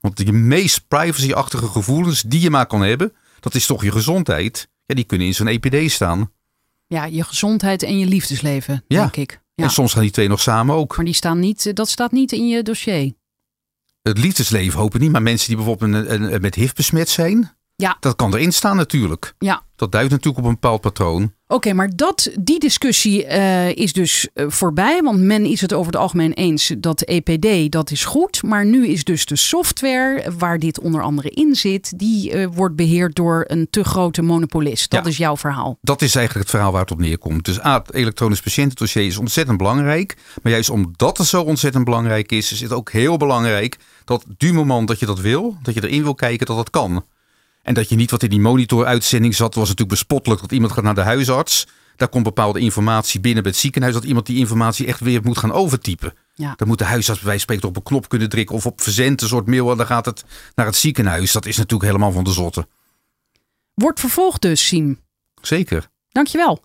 Want 0.01 0.17
de 0.17 0.33
meest 0.33 0.89
privacyachtige 0.89 1.67
gevoelens 1.69 2.23
die 2.23 2.41
je 2.41 2.51
maar 2.51 2.67
kan 2.67 2.81
hebben, 2.83 3.13
dat 3.41 3.55
is 3.55 3.67
toch 3.67 3.83
je 3.85 3.93
gezondheid. 3.93 4.69
Ja, 4.87 4.95
die 4.95 5.05
kunnen 5.05 5.27
in 5.27 5.35
zo'n 5.35 5.47
EPD 5.47 5.91
staan. 5.91 6.31
Ja, 6.87 7.05
je 7.05 7.25
gezondheid 7.25 7.83
en 7.83 7.99
je 7.99 8.07
liefdesleven, 8.07 8.85
Ja. 8.89 9.01
denk 9.01 9.17
ik. 9.17 9.41
Ja. 9.55 9.65
En 9.65 9.71
soms 9.71 9.93
gaan 9.93 10.03
die 10.03 10.11
twee 10.11 10.29
nog 10.29 10.41
samen 10.41 10.75
ook. 10.77 10.97
Maar 10.97 11.05
die 11.05 11.15
staan 11.15 11.39
niet, 11.39 11.77
dat 11.77 11.89
staat 11.89 12.13
niet 12.13 12.33
in 12.33 12.49
je 12.49 12.63
dossier. 12.63 13.13
Het 14.03 14.19
liefdesleven 14.19 14.79
hopen 14.79 15.01
niet, 15.01 15.11
maar 15.13 15.23
mensen 15.23 15.47
die 15.49 15.57
bijvoorbeeld 15.57 16.09
een- 16.09 16.41
met 16.41 16.55
HIV 16.55 16.73
besmet 16.73 17.09
zijn, 17.09 17.57
Ja. 17.77 17.97
dat 18.01 18.17
kan 18.17 18.35
erin 18.35 18.53
staan 18.53 18.77
natuurlijk. 18.77 19.35
Ja, 19.39 19.63
Dat 19.77 19.93
duidt 19.93 20.11
natuurlijk 20.11 20.39
op 20.39 20.45
een 20.45 20.59
bepaald 20.61 20.81
patroon. 20.81 21.35
Oké, 21.53 21.73
maar 21.73 21.91
dat, 21.97 22.31
die 22.41 22.59
discussie 22.59 23.27
eh, 23.27 23.77
is 23.77 23.93
dus 23.93 24.29
eh, 24.35 24.45
voorbij. 24.49 25.03
Want 25.03 25.21
men 25.21 25.45
is 25.45 25.61
het 25.61 25.73
over 25.73 25.93
het 25.93 26.01
algemeen 26.01 26.33
eens 26.33 26.73
dat 26.79 27.01
EPD, 27.01 27.73
dat 27.73 27.91
is 27.91 28.05
goed. 28.05 28.43
Maar 28.43 28.67
nu 28.67 28.87
is 28.87 29.05
dus 29.05 29.25
de 29.25 29.37
software 29.37 30.33
waar 30.39 30.59
dit 30.59 30.81
onder 30.81 31.03
andere 31.03 31.31
in 31.31 31.55
zit... 31.55 31.99
die 31.99 32.33
eh, 32.33 32.47
wordt 32.55 32.77
beheerd 32.77 33.15
door 33.15 33.45
een 33.47 33.67
te 33.71 33.85
grote 33.85 34.23
monopolist. 34.23 34.91
Dat 34.91 35.05
Ja. 35.05 35.11
is 35.11 35.17
jouw 35.17 35.37
verhaal. 35.37 35.79
Dat 35.81 36.03
is 36.03 36.15
eigenlijk 36.15 36.47
het 36.47 36.55
verhaal 36.57 36.73
waar 36.73 36.81
het 36.81 36.91
op 36.91 36.99
neerkomt. 36.99 37.45
Dus 37.45 37.65
A, 37.65 37.79
het 37.79 37.95
elektronisch 37.95 38.41
patiëntendossier 38.41 39.07
is 39.07 39.17
ontzettend 39.17 39.59
belangrijk. 39.59 40.17
Maar 40.43 40.53
juist 40.53 40.71
omdat 40.71 41.19
het 41.19 41.27
zo 41.27 41.43
ontzettend 41.43 41.85
belangrijk 41.85 42.33
is, 42.33 42.53
is 42.53 42.61
het 42.61 42.73
ook 42.73 42.91
heel 42.91 43.17
belangrijk 43.17 43.77
dat 44.05 44.25
du 44.37 44.53
moment 44.53 44.89
dat 44.89 44.99
je 44.99 45.07
dat 45.07 45.21
wil, 45.21 45.57
dat 45.63 45.75
je 45.75 45.85
erin 45.89 46.03
wil 46.03 46.15
kijken, 46.15 46.47
dat 46.47 46.57
dat 46.57 46.71
kan. 46.71 47.05
En 47.63 47.75
dat 47.75 47.89
je 47.89 47.97
niet 47.97 48.11
wat 48.11 48.23
in 48.23 48.31
die 48.31 48.41
monitoruitzending 48.41 49.35
zat, 49.35 49.55
was 49.55 49.69
natuurlijk 49.69 49.91
bespottelijk 49.91 50.41
dat 50.41 50.53
iemand 50.53 50.73
gaat 50.73 50.85
naar 50.85 50.95
de 50.95 51.01
huisarts. 51.01 51.67
Daar 51.97 52.09
komt 52.09 52.25
bepaalde 52.25 52.61
informatie 52.61 53.21
binnen 53.21 53.43
bij 53.43 53.53
het 53.53 53.61
ziekenhuis, 53.61 53.95
dat 53.95 54.05
iemand 54.05 54.27
die 54.27 54.39
informatie 54.39 54.87
echt 54.87 55.01
weer 55.01 55.21
moet 55.23 55.39
gaan 55.39 55.53
overtypen. 55.53 56.15
Ja. 56.35 56.55
Dan 56.57 56.69
moet 56.69 56.79
de 56.79 56.85
huisarts 56.85 57.21
bij 57.21 57.29
wijze 57.29 57.47
van 57.47 57.57
spreken 57.57 57.69
op 57.69 57.77
een 57.77 57.91
knop 57.91 58.09
kunnen 58.09 58.29
drukken 58.29 58.57
of 58.57 58.67
op 58.67 58.81
verzend 58.81 59.23
een 59.23 59.29
soort 59.29 59.47
mail 59.47 59.71
en 59.71 59.77
dan 59.77 59.87
gaat 59.87 60.05
het 60.05 60.25
naar 60.55 60.67
het 60.67 60.77
ziekenhuis. 60.77 61.33
Dat 61.33 61.47
is 61.47 61.57
natuurlijk 61.57 61.85
helemaal 61.85 62.13
van 62.13 62.25
de 62.25 62.33
zotte. 62.33 62.67
Wordt 63.75 64.01
vervolgd 64.01 64.43
dus, 64.43 64.67
Siem. 64.67 65.01
Zeker. 65.43 65.89
Dankjewel. 66.09 66.63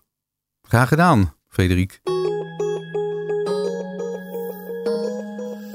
Graag 0.62 0.88
gedaan, 0.88 1.34
Frederik. 1.48 2.00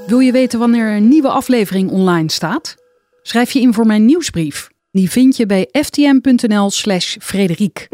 Wil 0.07 0.19
je 0.19 0.31
weten 0.31 0.59
wanneer 0.59 0.95
een 0.95 1.07
nieuwe 1.07 1.29
aflevering 1.29 1.89
online 1.89 2.31
staat? 2.31 2.75
Schrijf 3.21 3.51
je 3.51 3.59
in 3.59 3.73
voor 3.73 3.85
mijn 3.85 4.05
nieuwsbrief. 4.05 4.72
Die 4.93 5.09
vind 5.11 5.37
je 5.37 5.45
bij 5.45 5.69
ftm.nl/slash 5.71 7.17
Frederiek. 7.19 7.87